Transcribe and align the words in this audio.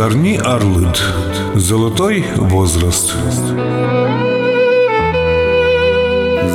Зарни 0.00 0.40
Арлыд. 0.42 0.98
Золотой 1.54 2.24
возраст. 2.38 3.14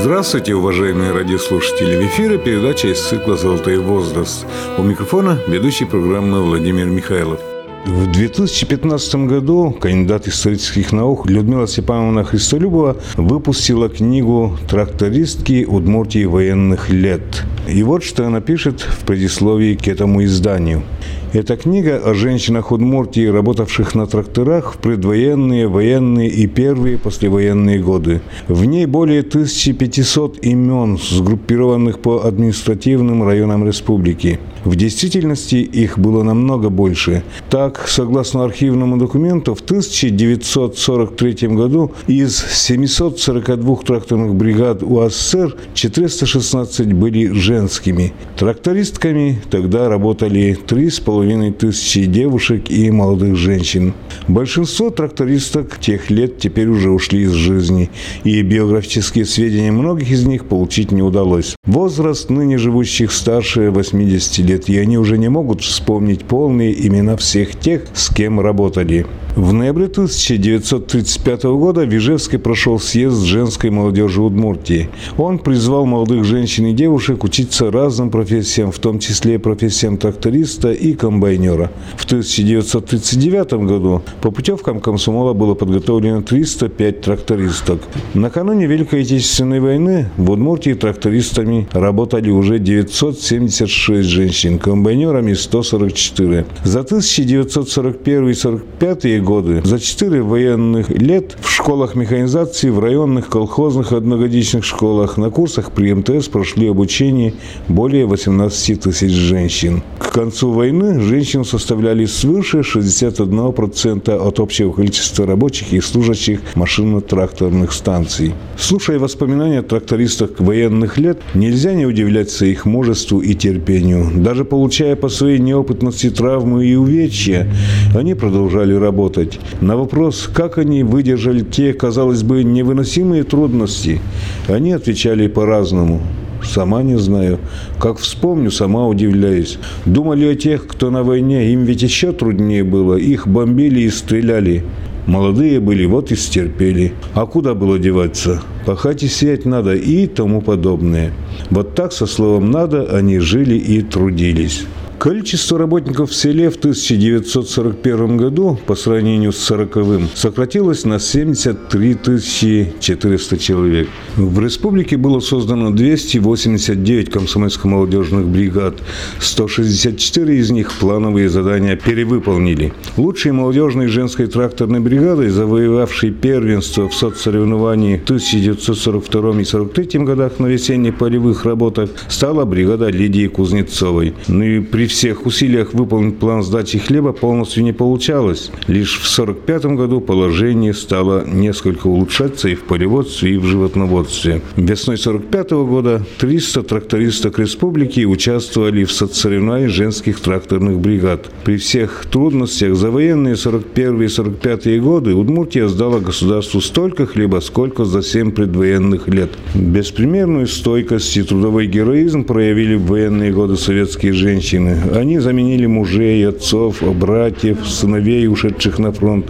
Здравствуйте, 0.01 0.55
уважаемые 0.55 1.11
радиослушатели! 1.11 1.95
В 1.95 2.07
эфире 2.07 2.39
передача 2.39 2.87
из 2.87 3.07
цикла 3.07 3.37
«Золотой 3.37 3.77
возраст». 3.77 4.47
У 4.79 4.81
микрофона 4.81 5.37
ведущий 5.47 5.85
программы 5.85 6.41
Владимир 6.41 6.87
Михайлов. 6.87 7.39
В 7.85 8.11
2015 8.11 9.27
году 9.27 9.77
кандидат 9.79 10.27
исторических 10.27 10.91
наук 10.91 11.29
Людмила 11.29 11.67
Степановна 11.67 12.23
Христолюбова 12.23 12.97
выпустила 13.15 13.89
книгу 13.89 14.57
«Трактористки 14.67 15.65
Удмуртии 15.65 16.25
военных 16.25 16.89
лет». 16.89 17.43
И 17.67 17.83
вот 17.83 18.03
что 18.03 18.25
она 18.25 18.41
пишет 18.41 18.81
в 18.81 19.05
предисловии 19.05 19.75
к 19.75 19.87
этому 19.87 20.23
изданию– 20.23 20.81
эта 21.35 21.57
книга 21.57 21.97
о 21.97 22.13
женщинах 22.13 22.71
Удмуртии, 22.71 23.27
работавших 23.27 23.93
на 23.93 24.07
тракторах 24.07 24.73
в 24.73 24.77
предвоенные, 24.77 25.67
военные 25.67 26.29
и 26.29 26.47
первые 26.47 26.97
послевоенные 26.97 27.79
годы. 27.79 28.21
В 28.47 28.63
ней 28.63 28.85
более 28.85 29.19
1500 29.19 30.45
имен, 30.45 30.97
сгруппированных 30.97 31.99
по 31.99 32.23
административным 32.23 33.23
районам 33.23 33.67
республики. 33.67 34.39
В 34.63 34.75
действительности 34.75 35.57
их 35.57 35.99
было 35.99 36.23
намного 36.23 36.69
больше. 36.69 37.23
Так, 37.49 37.85
согласно 37.87 38.43
архивному 38.45 38.97
документу, 38.97 39.53
в 39.53 39.61
1943 39.61 41.49
году 41.49 41.91
из 42.07 42.37
742 42.37 43.75
тракторных 43.85 44.33
бригад 44.33 44.81
УАССР 44.81 45.55
416 45.73 46.93
были 46.93 47.27
женскими. 47.31 48.13
Трактористками 48.37 49.39
тогда 49.51 49.87
работали 49.87 50.57
3,5 50.65 51.24
тысячи 51.51 52.05
девушек 52.05 52.69
и 52.69 52.91
молодых 52.91 53.35
женщин. 53.35 53.93
Большинство 54.27 54.89
трактористок 54.89 55.79
тех 55.79 56.09
лет 56.09 56.37
теперь 56.37 56.67
уже 56.67 56.91
ушли 56.91 57.23
из 57.23 57.31
жизни, 57.31 57.89
и 58.23 58.41
биографические 58.41 59.25
сведения 59.25 59.71
многих 59.71 60.11
из 60.11 60.25
них 60.25 60.45
получить 60.45 60.91
не 60.91 61.01
удалось. 61.01 61.55
Возраст 61.65 62.29
ныне 62.29 62.57
живущих 62.57 63.11
старше 63.11 63.71
80 63.71 64.37
лет 64.45 64.69
и 64.69 64.77
они 64.77 64.97
уже 64.97 65.17
не 65.17 65.29
могут 65.29 65.61
вспомнить 65.61 66.25
полные 66.25 66.87
имена 66.87 67.17
всех 67.17 67.59
тех, 67.59 67.83
с 67.93 68.13
кем 68.13 68.39
работали. 68.39 69.05
В 69.35 69.51
ноябре 69.51 69.87
1935 69.87 71.43
года 71.43 71.85
в 71.85 71.93
Ижевске 71.93 72.39
прошел 72.39 72.79
съезд 72.79 73.21
женской 73.23 73.69
молодежи 73.69 74.21
Удмуртии. 74.21 74.89
Он 75.17 75.39
призвал 75.39 75.85
молодых 75.85 76.23
женщин 76.23 76.67
и 76.67 76.73
девушек 76.73 77.21
учиться 77.25 77.69
разным 77.69 78.11
профессиям, 78.11 78.71
в 78.71 78.79
том 78.79 78.99
числе 78.99 79.37
профессиям 79.37 79.97
тракториста 79.97 80.71
и 80.71 80.93
комбайнера. 81.15 81.71
В 81.95 82.03
1939 82.05 83.53
году 83.65 84.01
по 84.21 84.31
путевкам 84.31 84.81
комсомола 84.81 85.33
было 85.33 85.55
подготовлено 85.55 86.21
305 86.21 87.01
трактористок. 87.01 87.81
Накануне 88.13 88.67
Великой 88.67 89.01
Отечественной 89.01 89.61
войны 89.61 90.09
в 90.17 90.31
Удмуртии 90.31 90.73
трактористами 90.73 91.67
работали 91.71 92.31
уже 92.31 92.59
976 92.59 94.09
женщин, 94.09 94.59
комбайнерами 94.59 95.31
144. 95.33 96.45
За 96.63 96.81
1941-1945 96.81 99.21
годы. 99.21 99.61
За 99.63 99.79
четыре 99.79 100.21
военных 100.21 100.89
лет 100.89 101.37
в 101.41 101.49
школах 101.49 101.95
механизации, 101.95 102.69
в 102.69 102.79
районных, 102.79 103.29
колхозных, 103.29 103.93
одногодичных 103.93 104.65
школах 104.65 105.15
на 105.17 105.29
курсах 105.29 105.71
при 105.71 105.93
МТС 105.93 106.27
прошли 106.27 106.67
обучение 106.67 107.33
более 107.69 108.05
18 108.05 108.81
тысяч 108.81 109.11
женщин. 109.11 109.81
К 109.99 110.11
концу 110.11 110.51
войны 110.51 110.94
женщин 111.01 111.45
составляли 111.45 112.05
свыше 112.05 112.59
61% 112.59 114.09
от 114.09 114.39
общего 114.39 114.71
количества 114.71 115.25
рабочих 115.25 115.73
и 115.73 115.81
служащих 115.81 116.39
машинно-тракторных 116.55 117.71
станций. 117.71 118.33
Слушая 118.57 118.99
воспоминания 118.99 119.61
трактористов 119.61 120.31
военных 120.39 120.97
лет, 120.97 121.19
нельзя 121.33 121.73
не 121.73 121.85
удивляться 121.85 122.45
их 122.45 122.65
мужеству 122.65 123.19
и 123.19 123.33
терпению. 123.33 124.11
Даже 124.15 124.45
получая 124.45 124.95
по 124.95 125.09
своей 125.09 125.39
неопытности 125.39 126.09
травмы 126.09 126.65
и 126.65 126.75
увечья, 126.75 127.47
они 127.95 128.15
продолжали 128.15 128.73
работать. 128.73 129.39
На 129.61 129.77
вопрос, 129.77 130.29
как 130.33 130.57
они 130.57 130.83
выдержали 130.83 131.41
те, 131.41 131.73
казалось 131.73 132.23
бы, 132.23 132.43
невыносимые 132.43 133.23
трудности, 133.23 133.99
они 134.47 134.71
отвечали 134.71 135.27
по-разному. 135.27 136.01
Сама 136.45 136.83
не 136.83 136.97
знаю. 136.97 137.39
Как 137.79 137.97
вспомню, 137.97 138.51
сама 138.51 138.87
удивляюсь. 138.87 139.57
Думали 139.85 140.25
о 140.25 140.35
тех, 140.35 140.67
кто 140.67 140.91
на 140.91 141.03
войне, 141.03 141.51
им 141.51 141.63
ведь 141.63 141.81
еще 141.81 142.11
труднее 142.11 142.63
было. 142.63 142.95
Их 142.95 143.27
бомбили 143.27 143.81
и 143.81 143.89
стреляли. 143.89 144.63
Молодые 145.07 145.59
были, 145.59 145.85
вот 145.85 146.11
и 146.11 146.15
стерпели. 146.15 146.93
А 147.13 147.25
куда 147.27 147.53
было 147.53 147.77
деваться? 147.77 148.41
Пахать 148.65 149.03
и 149.03 149.07
сеять 149.07 149.45
надо 149.45 149.75
и 149.75 150.07
тому 150.07 150.41
подобное. 150.41 151.11
Вот 151.51 151.75
так, 151.75 151.93
со 151.93 152.07
словом 152.07 152.49
«надо», 152.49 152.85
они 152.85 153.19
жили 153.19 153.55
и 153.55 153.81
трудились. 153.81 154.65
Количество 154.99 155.59
работников 155.59 156.09
в 156.09 156.15
селе 156.15 156.49
в 156.49 156.55
1941 156.55 158.17
году 158.17 158.57
по 158.65 158.75
сравнению 158.75 159.33
с 159.33 159.51
40-м 159.51 160.09
сократилось 160.15 160.85
на 160.85 160.99
73 160.99 162.73
400 162.79 163.37
человек. 163.37 163.89
В 164.15 164.39
республике 164.39 164.97
было 164.97 165.19
создано 165.19 165.71
289 165.71 167.09
комсомольско-молодежных 167.09 168.25
бригад. 168.25 168.75
164 169.19 170.37
из 170.37 170.51
них 170.51 170.71
плановые 170.79 171.29
задания 171.29 171.75
перевыполнили. 171.75 172.73
Лучшей 172.95 173.33
молодежной 173.33 173.87
женской 173.87 174.27
тракторной 174.27 174.79
бригадой, 174.79 175.29
завоевавшей 175.29 176.11
первенство 176.11 176.87
в 176.87 176.95
соцсоревновании 176.95 177.97
в 177.97 178.03
1942 178.03 179.19
и 179.19 179.33
1943 179.33 179.99
годах 180.05 180.39
на 180.39 180.47
весенних 180.47 180.97
полевых 180.97 181.43
работах, 181.43 181.89
стала 182.07 182.45
бригада 182.45 182.87
Лидии 182.89 183.27
Кузнецовой. 183.27 184.13
Ну 184.27 184.43
и 184.43 184.59
при 184.61 184.84
при 184.85 184.89
всех 184.89 185.25
усилиях 185.25 185.73
выполнить 185.73 186.19
план 186.19 186.43
сдачи 186.43 186.77
хлеба 186.77 187.11
полностью 187.11 187.63
не 187.63 187.73
получалось. 187.73 188.51
Лишь 188.67 188.99
в 188.99 189.19
1945 189.19 189.65
году 189.77 189.99
положение 189.99 190.75
стало 190.75 191.25
несколько 191.25 191.87
улучшаться 191.87 192.49
и 192.49 192.53
в 192.53 192.65
полеводстве, 192.65 193.33
и 193.33 193.37
в 193.37 193.45
животноводстве. 193.45 194.43
Весной 194.55 194.97
1945 194.97 195.51
года 195.67 196.05
300 196.19 196.61
трактористок 196.61 197.39
республики 197.39 198.05
участвовали 198.05 198.83
в 198.83 198.91
соцсоревновании 198.91 199.69
женских 199.69 200.19
тракторных 200.19 200.77
бригад. 200.77 201.31
При 201.43 201.57
всех 201.57 202.05
трудностях 202.11 202.75
за 202.75 202.91
военные 202.91 203.37
41 203.37 204.03
и 204.03 204.07
45 204.07 204.81
годы 204.81 205.15
Удмуртия 205.15 205.67
сдала 205.67 205.99
государству 205.99 206.61
столько 206.61 207.07
хлеба, 207.07 207.39
сколько 207.39 207.85
за 207.85 208.03
7 208.03 208.33
предвоенных 208.33 209.07
лет. 209.07 209.31
Беспримерную 209.55 210.45
стойкость 210.45 211.17
и 211.17 211.23
трудовой 211.23 211.65
героизм 211.65 212.23
проявили 212.23 212.75
в 212.75 212.85
военные 212.85 213.31
годы 213.31 213.55
советские 213.55 214.13
женщины. 214.13 214.74
Они 214.93 215.19
заменили 215.19 215.65
мужей, 215.65 216.27
отцов, 216.27 216.81
братьев, 216.81 217.67
сыновей, 217.67 218.27
ушедших 218.27 218.79
на 218.79 218.91
фронт. 218.91 219.25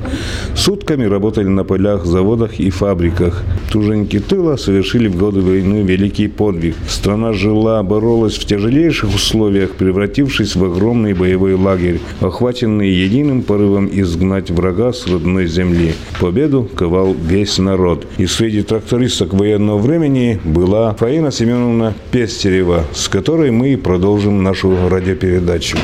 Сутками 0.56 1.06
работали 1.06 1.48
на 1.48 1.64
полях, 1.64 2.06
заводах 2.06 2.60
и 2.60 2.70
фабриках. 2.70 3.44
Труженики 3.72 4.20
тыла 4.20 4.58
совершили 4.58 5.08
в 5.08 5.18
годы 5.18 5.42
войны 5.42 5.84
великий 5.84 6.28
подвиг. 6.28 6.76
Страна 6.88 7.34
жила, 7.34 7.84
боролась 7.84 8.36
в 8.36 8.46
тяжелейших 8.46 9.14
условиях, 9.14 9.72
превратившись 9.72 10.56
в 10.56 10.64
огромный 10.64 11.14
боевой 11.14 11.54
лагерь, 11.54 12.00
охваченный 12.22 12.90
единым 12.90 13.42
порывом 13.42 13.90
изгнать 13.92 14.52
врага 14.52 14.94
с 14.94 15.08
родной 15.08 15.48
земли. 15.48 15.94
Победу 16.20 16.70
ковал 16.76 17.14
весь 17.14 17.58
народ. 17.58 18.08
И 18.18 18.26
среди 18.26 18.62
трактористок 18.62 19.34
военного 19.34 19.78
времени 19.78 20.40
была 20.44 20.94
Фаина 20.94 21.32
Семеновна 21.32 21.94
Пестерева, 22.12 22.84
с 22.94 23.08
которой 23.10 23.52
мы 23.52 23.78
продолжим 23.78 24.44
нашу 24.44 24.76
радиопередачу 24.90 25.35
передачу. 25.36 25.78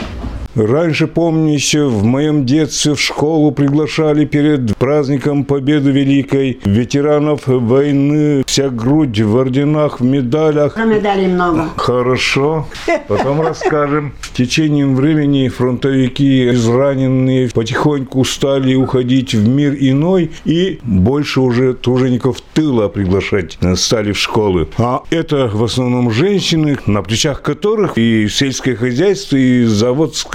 Раньше, 0.55 1.07
помню, 1.07 1.53
еще 1.53 1.85
в 1.85 2.03
моем 2.03 2.45
детстве 2.45 2.93
в 2.95 2.99
школу 2.99 3.51
приглашали 3.51 4.25
перед 4.25 4.75
праздником 4.77 5.45
Победы 5.45 5.91
Великой 5.91 6.59
ветеранов 6.65 7.43
войны, 7.47 8.43
вся 8.45 8.69
грудь 8.69 9.19
в 9.21 9.35
орденах, 9.37 10.01
в 10.01 10.03
медалях. 10.03 10.77
А 10.77 10.83
медалей 10.83 11.27
много. 11.27 11.69
Хорошо, 11.77 12.67
потом 13.07 13.41
расскажем. 13.41 14.13
В 14.19 14.33
течение 14.33 14.85
времени 14.85 15.47
фронтовики 15.47 16.49
израненные 16.49 17.49
потихоньку 17.49 18.25
стали 18.25 18.75
уходить 18.75 19.33
в 19.33 19.47
мир 19.47 19.75
иной 19.79 20.31
и 20.43 20.79
больше 20.83 21.39
уже 21.39 21.73
тружеников 21.73 22.41
тыла 22.53 22.89
приглашать 22.89 23.57
стали 23.75 24.11
в 24.11 24.17
школы. 24.17 24.67
А 24.77 25.03
это 25.09 25.49
в 25.51 25.63
основном 25.63 26.11
женщины, 26.11 26.77
на 26.85 27.01
плечах 27.01 27.41
которых 27.41 27.97
и 27.97 28.27
сельское 28.27 28.75
хозяйство, 28.75 29.37
и 29.37 29.63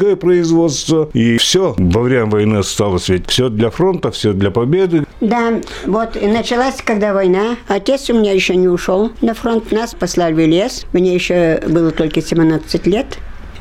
заводское 0.06 0.16
производство, 0.16 1.10
и 1.12 1.36
все. 1.38 1.74
Во 1.78 2.00
время 2.02 2.26
войны 2.26 2.56
осталось 2.58 3.08
ведь 3.08 3.28
все 3.28 3.48
для 3.48 3.70
фронта, 3.70 4.10
все 4.10 4.32
для 4.32 4.50
победы. 4.50 5.04
Да, 5.20 5.60
вот 5.86 6.16
и 6.16 6.26
началась, 6.26 6.76
когда 6.84 7.12
война. 7.12 7.56
Отец 7.68 8.10
у 8.10 8.14
меня 8.14 8.32
еще 8.32 8.56
не 8.56 8.68
ушел 8.68 9.10
на 9.20 9.34
фронт. 9.34 9.72
Нас 9.72 9.94
послали 9.94 10.34
в 10.34 10.38
лес. 10.38 10.86
Мне 10.92 11.14
еще 11.14 11.60
было 11.66 11.90
только 11.90 12.22
17 12.22 12.86
лет. 12.86 13.18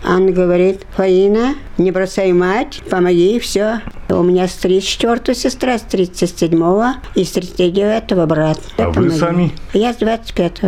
Он 0.07 0.31
говорит, 0.31 0.81
Фаина, 0.95 1.55
не 1.79 1.89
бросай 1.89 2.31
мать, 2.31 2.81
помоги, 2.91 3.39
все. 3.39 3.81
У 4.09 4.21
меня 4.21 4.47
с 4.47 4.53
34 4.53 5.35
сестра, 5.35 5.79
с 5.79 5.81
37 5.81 6.51
и 7.15 7.23
с 7.23 7.31
39 7.31 8.27
брат. 8.27 8.59
А 8.77 8.89
вы 8.89 9.09
сами? 9.09 9.51
Я 9.73 9.93
с 9.93 9.97
25 9.97 10.61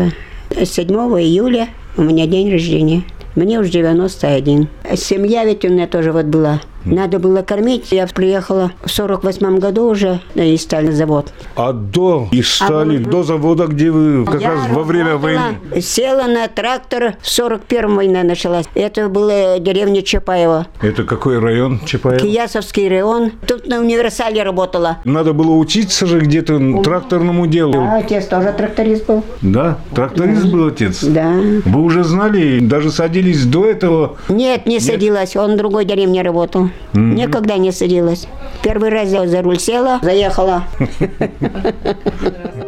7 0.64 0.88
июля 1.22 1.68
у 1.98 2.02
меня 2.02 2.26
день 2.26 2.52
рождения. 2.52 3.04
Мне 3.38 3.60
уже 3.60 3.70
91. 3.70 4.68
Семья 4.96 5.46
ведь 5.46 5.64
у 5.64 5.70
меня 5.70 5.86
тоже 5.86 6.12
вот 6.12 6.26
была. 6.26 6.60
Надо 6.94 7.20
было 7.20 7.42
кормить. 7.42 7.92
Я 7.92 8.08
приехала 8.08 8.72
в 8.84 8.90
48 8.92 9.60
году 9.60 9.90
уже 9.90 10.20
на 10.36 10.44
стали 10.58 10.92
завод. 10.92 11.32
А 11.56 11.72
до 11.72 12.28
и 12.32 12.42
стали, 12.42 13.04
А, 13.04 13.10
до 13.10 13.24
завода, 13.24 13.68
где 13.68 13.92
вы 13.92 14.26
как 14.26 14.42
Я 14.42 14.52
раз 14.52 14.70
во 14.70 14.84
время 14.84 15.18
войны. 15.18 15.60
Села 15.80 16.28
на 16.28 16.48
трактор, 16.48 17.16
в 17.22 17.30
41 17.30 17.96
война 17.96 18.24
началась. 18.24 18.66
Это 18.76 19.08
была 19.10 19.60
деревня 19.60 20.02
Чапаева. 20.02 20.68
Это 20.82 21.04
какой 21.04 21.40
район 21.40 21.80
Чапаева? 21.86 22.20
Киясовский 22.20 22.90
район. 22.90 23.32
Тут 23.48 23.68
на 23.68 23.80
универсале 23.80 24.44
работала. 24.44 24.98
Надо 25.04 25.34
было 25.34 25.52
учиться 25.56 26.06
же 26.06 26.20
где-то 26.20 26.82
тракторному 26.84 27.48
делу. 27.48 27.80
А 27.80 27.98
отец 27.98 28.26
тоже 28.26 28.54
тракторист 28.58 29.06
был. 29.06 29.24
Да, 29.42 29.78
тракторист 29.94 30.46
был 30.46 30.68
отец. 30.68 31.04
Да. 31.04 31.32
Вы 31.66 31.82
уже 31.82 32.04
знали, 32.04 32.60
даже 32.60 32.92
садились 32.92 33.46
до 33.46 33.66
этого. 33.66 34.18
Нет, 34.30 34.66
не 34.66 34.80
садилась. 34.80 35.36
Он 35.36 35.54
в 35.54 35.58
другой 35.58 35.86
деревне 35.86 36.22
работал. 36.22 36.70
Никогда 36.94 37.58
не 37.58 37.72
садилась. 37.72 38.28
Первый 38.64 38.90
раз 38.90 39.10
я 39.10 39.28
за 39.28 39.42
руль 39.42 39.60
села, 39.60 40.00
заехала. 40.02 40.64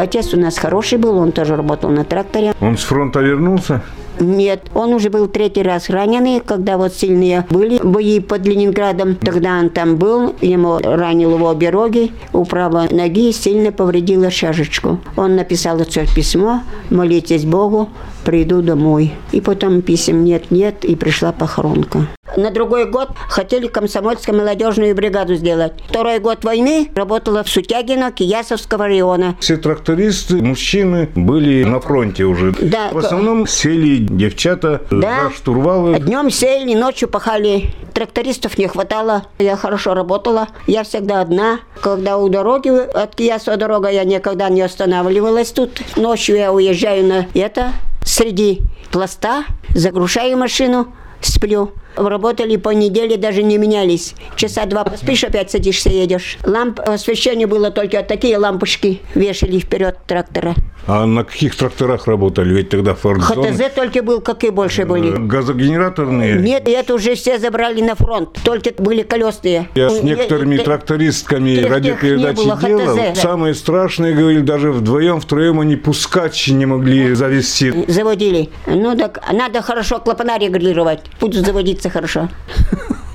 Отец 0.00 0.32
у 0.32 0.40
нас 0.40 0.56
хороший 0.56 0.96
был, 0.96 1.18
он 1.18 1.30
тоже 1.30 1.56
работал 1.56 1.90
на 1.90 2.04
тракторе. 2.04 2.54
Он 2.60 2.78
с 2.78 2.82
фронта 2.82 3.20
вернулся. 3.20 3.82
Нет, 4.18 4.70
он 4.74 4.92
уже 4.92 5.08
был 5.10 5.28
третий 5.28 5.62
раз 5.62 5.88
раненый, 5.88 6.40
когда 6.40 6.76
вот 6.76 6.94
сильные 6.94 7.46
были 7.50 7.78
бои 7.82 8.20
под 8.20 8.46
Ленинградом. 8.46 9.16
Тогда 9.16 9.58
он 9.58 9.70
там 9.70 9.96
был, 9.96 10.34
ему 10.40 10.78
ранил 10.78 11.34
его 11.34 11.48
обе 11.48 11.70
роги, 11.70 12.12
у 12.32 12.44
правой 12.44 12.88
ноги 12.90 13.32
сильно 13.32 13.72
повредила 13.72 14.30
шашечку. 14.30 14.98
Он 15.16 15.36
написал 15.36 15.80
отцу 15.80 16.00
письмо, 16.14 16.62
молитесь 16.90 17.44
Богу, 17.44 17.88
приду 18.30 18.62
домой. 18.62 19.12
И 19.32 19.40
потом 19.40 19.82
писем 19.82 20.22
нет-нет, 20.22 20.84
и 20.84 20.94
пришла 20.94 21.32
похоронка. 21.32 22.06
На 22.36 22.52
другой 22.52 22.88
год 22.88 23.08
хотели 23.28 23.66
комсомольскую 23.66 24.38
молодежную 24.38 24.94
бригаду 24.94 25.34
сделать. 25.34 25.72
Второй 25.88 26.20
год 26.20 26.44
войны 26.44 26.88
работала 26.94 27.42
в 27.42 27.48
Сутягино 27.48 28.12
Киясовского 28.12 28.86
района. 28.86 29.34
Все 29.40 29.56
трактористы, 29.56 30.36
мужчины 30.36 31.08
были 31.16 31.64
на 31.64 31.80
фронте 31.80 32.22
уже. 32.22 32.52
Да. 32.52 32.90
В 32.92 32.98
основном 32.98 33.48
сели 33.48 33.96
девчата 33.98 34.80
Да. 34.92 35.24
за 35.24 35.34
штурвалы. 35.34 35.98
Днем 35.98 36.30
сели, 36.30 36.74
ночью 36.76 37.08
пахали. 37.08 37.74
Трактористов 37.92 38.58
не 38.58 38.68
хватало. 38.68 39.24
Я 39.40 39.56
хорошо 39.56 39.94
работала. 39.94 40.46
Я 40.68 40.84
всегда 40.84 41.20
одна. 41.22 41.58
Когда 41.80 42.16
у 42.16 42.28
дороги, 42.28 42.68
от 42.68 43.16
Киясова 43.16 43.56
дорога, 43.56 43.88
я 43.88 44.04
никогда 44.04 44.48
не 44.50 44.62
останавливалась 44.62 45.50
тут. 45.50 45.82
Ночью 45.96 46.36
я 46.36 46.52
уезжаю 46.52 47.04
на 47.04 47.26
это, 47.34 47.72
среди 48.04 48.60
пласта, 48.90 49.44
загружаю 49.74 50.36
машину, 50.36 50.88
сплю. 51.20 51.72
Работали 52.08 52.56
по 52.56 52.70
неделе, 52.70 53.16
даже 53.16 53.42
не 53.42 53.58
менялись. 53.58 54.14
Часа 54.36 54.64
два 54.66 54.84
поспишь, 54.84 55.22
опять 55.24 55.50
садишься, 55.50 55.90
едешь. 55.90 56.38
Ламп, 56.44 56.80
освещение 56.80 57.46
было 57.46 57.70
только 57.70 58.02
такие 58.02 58.38
лампочки 58.38 59.00
вешали 59.14 59.58
вперед 59.58 59.98
трактора. 60.06 60.54
А 60.86 61.04
на 61.04 61.24
каких 61.24 61.54
тракторах 61.56 62.06
работали? 62.06 62.54
Ведь 62.54 62.70
тогда 62.70 62.94
фордзоны. 62.94 63.52
ХТЗ 63.52 63.74
только 63.74 64.02
был, 64.02 64.20
как 64.22 64.44
и 64.44 64.50
больше 64.50 64.86
были. 64.86 65.10
Газогенераторные. 65.10 66.36
Нет, 66.40 66.66
это 66.68 66.94
уже 66.94 67.14
все 67.14 67.38
забрали 67.38 67.82
на 67.82 67.94
фронт. 67.94 68.30
Только 68.44 68.70
были 68.82 69.02
колесные. 69.02 69.68
Я 69.74 69.90
с 69.90 70.00
Ну, 70.00 70.02
некоторыми 70.08 70.56
я- 70.56 70.64
трактористками 70.64 71.54
тех- 71.54 71.64
тех 71.64 71.70
радиопередачи 71.72 72.36
было, 72.44 72.56
делал. 72.60 72.96
ХТЗ, 72.96 72.96
да. 72.96 73.14
Самое 73.14 73.54
страшное, 73.54 74.14
говорили, 74.14 74.40
даже 74.40 74.72
вдвоем, 74.72 75.20
втроем 75.20 75.60
они 75.60 75.76
пускач 75.76 76.48
не 76.48 76.64
могли 76.66 77.14
завести. 77.14 77.72
Заводили. 77.86 78.48
Ну 78.66 78.96
так, 78.96 79.20
надо 79.32 79.60
хорошо 79.62 79.98
клапана 79.98 80.38
регулировать. 80.38 81.00
Будут 81.20 81.44
заводиться 81.90 81.92
хорошо. 81.92 82.28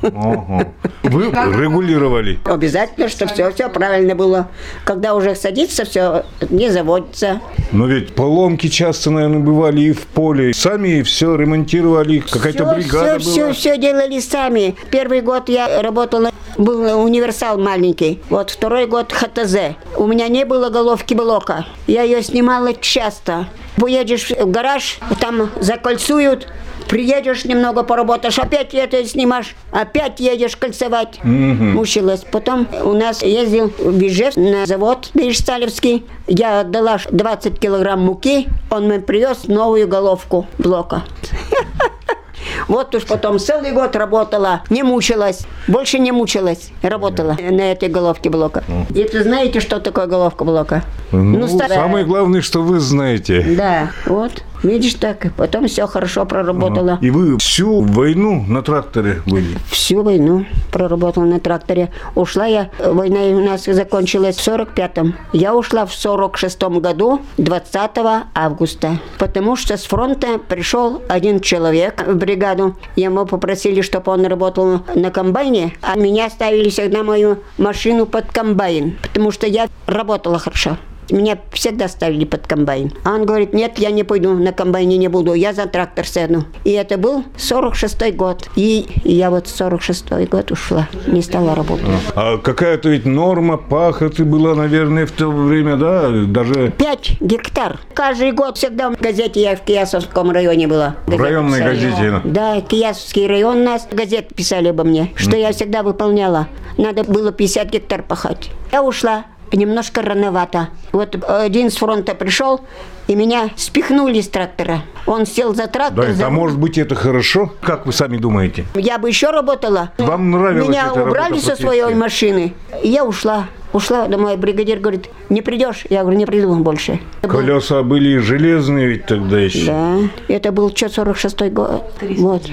Ага. 0.03 0.67
Вы 1.03 1.25
регулировали. 1.25 2.39
Обязательно, 2.45 3.09
чтобы 3.09 3.33
все, 3.33 3.51
все 3.51 3.69
правильно 3.69 4.13
было. 4.13 4.47
Когда 4.83 5.15
уже 5.15 5.35
садится, 5.35 5.83
все 5.85 6.25
не 6.49 6.69
заводится. 6.69 7.41
Но 7.71 7.87
ведь 7.87 8.13
поломки 8.13 8.67
часто, 8.67 9.09
наверное, 9.09 9.39
бывали 9.39 9.81
и 9.81 9.91
в 9.93 10.05
поле. 10.05 10.53
Сами 10.53 11.01
все 11.01 11.35
ремонтировали, 11.35 12.19
какая-то 12.19 12.65
все, 12.65 12.75
бригада 12.75 13.19
все, 13.19 13.41
была. 13.41 13.53
все, 13.53 13.53
все 13.53 13.77
делали 13.77 14.19
сами. 14.19 14.75
Первый 14.91 15.21
год 15.21 15.49
я 15.49 15.81
работала, 15.81 16.29
был 16.57 17.03
универсал 17.03 17.57
маленький. 17.57 18.21
Вот 18.29 18.51
второй 18.51 18.85
год 18.85 19.11
ХТЗ. 19.11 19.75
У 19.97 20.05
меня 20.05 20.27
не 20.27 20.45
было 20.45 20.69
головки 20.69 21.15
блока. 21.15 21.65
Я 21.87 22.03
ее 22.03 22.21
снимала 22.21 22.73
часто. 22.73 23.47
Поедешь 23.77 24.31
в 24.31 24.49
гараж, 24.51 24.99
там 25.19 25.49
закольцуют, 25.59 26.47
Приедешь 26.87 27.45
немного 27.45 27.83
поработаешь, 27.83 28.37
опять 28.37 28.73
это 28.73 29.03
снимаешь, 29.05 29.55
опять 29.71 30.19
едешь 30.19 30.55
кольцевать. 30.55 31.19
Мучилась. 31.23 32.23
Потом 32.31 32.67
у 32.83 32.93
нас 32.93 33.23
ездил 33.23 33.71
в 33.77 33.99
Ижевск 33.99 34.37
на 34.37 34.65
завод 34.65 35.09
Бейшталевский. 35.13 36.05
Я 36.27 36.59
отдала 36.61 36.99
20 37.09 37.59
килограмм 37.59 38.01
муки, 38.01 38.47
он 38.69 38.85
мне 38.85 38.99
привез 38.99 39.47
новую 39.47 39.87
головку 39.87 40.45
блока. 40.59 41.03
Вот 42.67 42.93
уж 42.95 43.05
потом 43.05 43.39
целый 43.39 43.71
год 43.71 43.95
работала, 43.95 44.61
не 44.69 44.83
мучилась, 44.83 45.45
больше 45.67 45.99
не 45.99 46.11
мучилась, 46.11 46.69
работала 46.81 47.37
на 47.39 47.71
этой 47.71 47.89
головке 47.89 48.29
блока. 48.29 48.63
И 48.89 49.03
ты 49.03 49.23
знаете, 49.23 49.59
что 49.59 49.79
такое 49.79 50.07
головка 50.07 50.43
блока? 50.43 50.83
Ну, 51.11 51.47
старая. 51.47 51.79
самое 51.79 52.05
главное, 52.05 52.41
что 52.41 52.61
вы 52.61 52.79
знаете. 52.79 53.41
Да, 53.57 53.91
вот, 54.05 54.43
видишь 54.63 54.95
так, 54.95 55.33
потом 55.35 55.67
все 55.67 55.87
хорошо 55.87 56.25
проработала. 56.25 56.99
И 57.01 57.09
вы 57.09 57.37
всю 57.37 57.81
войну 57.81 58.43
на 58.47 58.61
тракторе 58.61 59.21
были. 59.25 59.57
Всю 59.69 60.03
войну 60.03 60.45
проработала 60.71 61.25
на 61.25 61.39
тракторе. 61.39 61.91
Ушла 62.15 62.45
я, 62.45 62.69
война 62.79 63.21
у 63.37 63.43
нас 63.43 63.65
закончилась 63.65 64.37
в 64.37 64.47
45-м. 64.47 65.15
Я 65.33 65.55
ушла 65.55 65.85
в 65.85 65.91
46-м 65.91 66.79
году, 66.79 67.21
20 67.37 67.91
августа. 68.33 68.99
Потому 69.17 69.55
что 69.55 69.77
с 69.77 69.83
фронта 69.83 70.37
пришел 70.37 71.01
один 71.07 71.39
человек 71.39 72.05
в 72.07 72.15
бригаду. 72.15 72.75
Ему 72.95 73.25
попросили, 73.25 73.81
чтобы 73.81 74.11
он 74.11 74.25
работал 74.25 74.81
на 74.95 75.11
комбайне, 75.11 75.73
а 75.81 75.95
меня 75.95 76.29
ставили 76.29 76.69
всегда 76.69 77.03
мою 77.03 77.39
машину 77.57 78.05
под 78.05 78.31
комбайн, 78.31 78.97
потому 79.01 79.31
что 79.31 79.47
я 79.47 79.67
работала 79.87 80.39
хорошо. 80.39 80.77
Меня 81.09 81.37
всегда 81.51 81.87
ставили 81.87 82.25
под 82.25 82.47
комбайн. 82.47 82.91
А 83.03 83.13
он 83.13 83.25
говорит, 83.25 83.53
нет, 83.53 83.77
я 83.77 83.91
не 83.91 84.03
пойду, 84.03 84.33
на 84.33 84.51
комбайне 84.51 84.97
не 84.97 85.07
буду, 85.07 85.33
я 85.33 85.53
за 85.53 85.67
трактор 85.67 86.05
сяду. 86.07 86.45
И 86.63 86.71
это 86.71 86.97
был 86.97 87.23
46-й 87.37 88.11
год. 88.11 88.49
И 88.55 88.85
я 89.03 89.29
вот 89.29 89.45
46-й 89.45 90.25
год 90.25 90.51
ушла, 90.51 90.87
не 91.07 91.21
стала 91.21 91.55
работать. 91.55 91.85
А 92.15 92.37
какая-то 92.37 92.89
ведь 92.89 93.05
норма 93.05 93.57
пахоты 93.57 94.23
была, 94.23 94.55
наверное, 94.55 95.05
в 95.05 95.11
то 95.11 95.29
время, 95.29 95.75
да? 95.77 96.09
Даже 96.25 96.71
5 96.71 97.21
гектар. 97.21 97.79
Каждый 97.93 98.31
год 98.31 98.57
всегда 98.57 98.89
в 98.89 98.99
газете 98.99 99.41
я 99.41 99.55
в 99.55 99.61
Киясовском 99.61 100.31
районе 100.31 100.67
была. 100.67 100.95
в 101.07 101.21
районной 101.21 101.59
писали. 101.59 101.73
газете. 101.75 102.21
Да, 102.23 102.61
Киясовский 102.61 103.27
район 103.27 103.63
нас 103.63 103.87
газет 103.91 104.33
писали 104.35 104.69
обо 104.69 104.83
мне, 104.83 105.11
что 105.15 105.35
я 105.37 105.51
всегда 105.51 105.83
выполняла. 105.83 106.47
Надо 106.77 107.03
было 107.03 107.31
50 107.31 107.69
гектар 107.69 108.03
пахать. 108.03 108.49
Я 108.71 108.83
ушла 108.83 109.25
немножко 109.57 110.01
рановато. 110.01 110.69
Вот 110.91 111.15
один 111.27 111.69
с 111.69 111.77
фронта 111.77 112.15
пришел, 112.15 112.61
и 113.07 113.15
меня 113.15 113.49
спихнули 113.55 114.21
с 114.21 114.29
трактора. 114.29 114.81
Он 115.05 115.25
сел 115.25 115.53
за 115.53 115.67
трактор. 115.67 116.07
Да, 116.07 116.13
за- 116.13 116.27
а 116.27 116.29
может 116.29 116.57
быть 116.57 116.77
это 116.77 116.95
хорошо? 116.95 117.51
Как 117.61 117.85
вы 117.85 117.93
сами 117.93 118.17
думаете? 118.17 118.65
Я 118.75 118.97
бы 118.97 119.07
еще 119.09 119.29
работала. 119.29 119.91
Вам 119.97 120.31
нравилась 120.31 120.67
Меня 120.69 120.87
эта 120.91 121.03
убрали 121.03 121.39
со 121.39 121.55
своей 121.55 121.93
машины. 121.93 122.53
И 122.83 122.89
я 122.89 123.05
ушла. 123.05 123.45
Ушла 123.73 124.07
домой. 124.07 124.37
Бригадир 124.37 124.79
говорит, 124.79 125.09
не 125.27 125.41
придешь? 125.41 125.85
Я 125.89 126.01
говорю, 126.03 126.17
не 126.17 126.25
приду 126.25 126.55
больше. 126.55 126.99
Это 127.21 127.27
был- 127.27 127.39
Колеса 127.41 127.83
были 127.83 128.17
железные 128.19 128.87
ведь 128.87 129.05
тогда 129.05 129.37
еще. 129.37 129.65
Да, 129.65 129.97
это 130.29 130.53
был 130.53 130.73
что, 130.73 130.85
46-й 130.85 131.49
год. 131.49 131.83
Вот, 132.17 132.43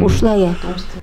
ушла 0.00 0.34
я. 0.34 0.54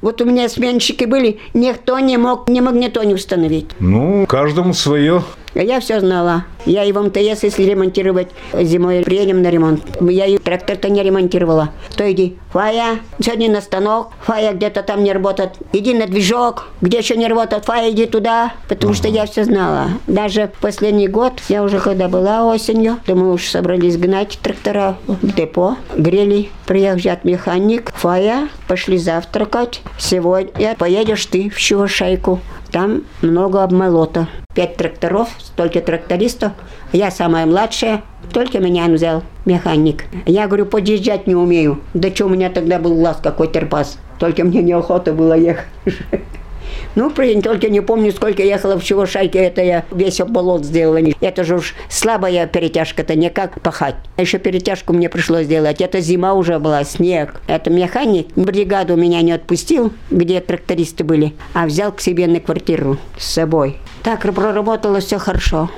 Вот 0.01 0.19
у 0.19 0.25
меня 0.25 0.49
сменщики 0.49 1.05
были, 1.05 1.39
никто 1.53 1.99
не 1.99 2.17
мог 2.17 2.49
ни 2.49 2.59
магнитоне 2.59 3.13
установить. 3.13 3.69
Ну, 3.79 4.25
каждому 4.25 4.73
свое. 4.73 5.21
Я 5.63 5.79
все 5.79 5.99
знала. 5.99 6.45
Я 6.65 6.83
и 6.83 6.91
в 6.91 7.01
МТС, 7.01 7.43
если 7.43 7.63
ремонтировать 7.63 8.27
зимой, 8.53 9.01
приедем 9.03 9.41
на 9.41 9.49
ремонт. 9.49 9.81
Я 10.01 10.25
и 10.25 10.37
трактор-то 10.37 10.89
не 10.89 11.01
ремонтировала. 11.01 11.69
То 11.95 12.11
иди, 12.11 12.37
Фая, 12.51 12.99
сегодня 13.19 13.49
на 13.49 13.61
станок, 13.61 14.11
Фая 14.21 14.53
где-то 14.53 14.83
там 14.83 15.03
не 15.03 15.11
работает. 15.13 15.53
Иди 15.73 15.93
на 15.93 16.05
движок, 16.05 16.67
где 16.81 16.99
еще 16.99 17.15
не 17.15 17.27
работает, 17.27 17.65
Фая, 17.65 17.89
иди 17.89 18.05
туда. 18.05 18.53
Потому 18.67 18.93
что 18.93 19.07
я 19.07 19.25
все 19.25 19.45
знала. 19.45 19.87
Даже 20.05 20.51
последний 20.61 21.07
год, 21.07 21.33
я 21.49 21.63
уже 21.63 21.79
когда 21.79 22.07
была 22.07 22.45
осенью, 22.45 22.99
то 23.05 23.15
мы 23.15 23.33
уж 23.33 23.47
собрались 23.47 23.97
гнать 23.97 24.37
трактора 24.43 24.97
в 25.07 25.35
депо. 25.35 25.77
Грели, 25.95 26.49
приезжает 26.67 27.23
механик, 27.23 27.91
Фая, 27.95 28.49
пошли 28.67 28.97
завтракать. 28.97 29.81
Сегодня 29.97 30.75
поедешь 30.77 31.25
ты 31.25 31.49
в 31.49 31.57
Чувашайку. 31.57 32.41
Там 32.71 33.03
много 33.21 33.63
обмолота. 33.63 34.27
Пять 34.53 34.75
тракторов, 34.75 35.29
столько 35.39 35.81
трактористов. 35.81 36.51
Я 36.91 37.11
самая 37.11 37.45
младшая, 37.45 38.03
только 38.33 38.59
меня 38.59 38.85
он 38.85 38.95
взял, 38.95 39.23
механик. 39.45 40.05
Я 40.25 40.47
говорю, 40.47 40.65
подъезжать 40.65 41.27
не 41.27 41.35
умею. 41.35 41.81
Да 41.93 42.09
что 42.09 42.25
у 42.25 42.29
меня 42.29 42.49
тогда 42.49 42.79
был 42.79 42.95
глаз 42.95 43.19
какой 43.21 43.47
терпас. 43.47 43.97
Только 44.19 44.43
мне 44.43 44.61
неохота 44.61 45.13
было 45.13 45.33
ехать. 45.33 45.67
Ну, 46.95 47.09
блин, 47.09 47.41
только 47.41 47.69
не 47.69 47.81
помню, 47.81 48.11
сколько 48.11 48.43
ехала 48.43 48.79
в 48.79 48.83
чего 48.83 49.05
шайке, 49.05 49.39
это 49.39 49.61
я 49.61 49.85
весь 49.91 50.19
оболот 50.19 50.65
сделала. 50.65 50.99
Это 51.21 51.43
же 51.43 51.55
уж 51.55 51.75
слабая 51.89 52.47
перетяжка-то, 52.47 53.15
не 53.15 53.29
как 53.29 53.61
пахать. 53.61 53.95
А 54.15 54.21
еще 54.21 54.39
перетяжку 54.39 54.93
мне 54.93 55.09
пришлось 55.09 55.45
сделать. 55.45 55.81
Это 55.81 55.99
зима 55.99 56.33
уже 56.33 56.59
была, 56.59 56.83
снег. 56.83 57.41
Это 57.47 57.69
механик 57.69 58.27
бригаду 58.35 58.95
меня 58.95 59.21
не 59.21 59.31
отпустил, 59.31 59.93
где 60.09 60.39
трактористы 60.39 61.03
были, 61.03 61.33
а 61.53 61.65
взял 61.65 61.91
к 61.91 62.01
себе 62.01 62.27
на 62.27 62.39
квартиру 62.39 62.97
с 63.17 63.25
собой. 63.25 63.77
Так 64.03 64.21
проработало 64.21 64.99
все 64.99 65.17
хорошо. 65.17 65.69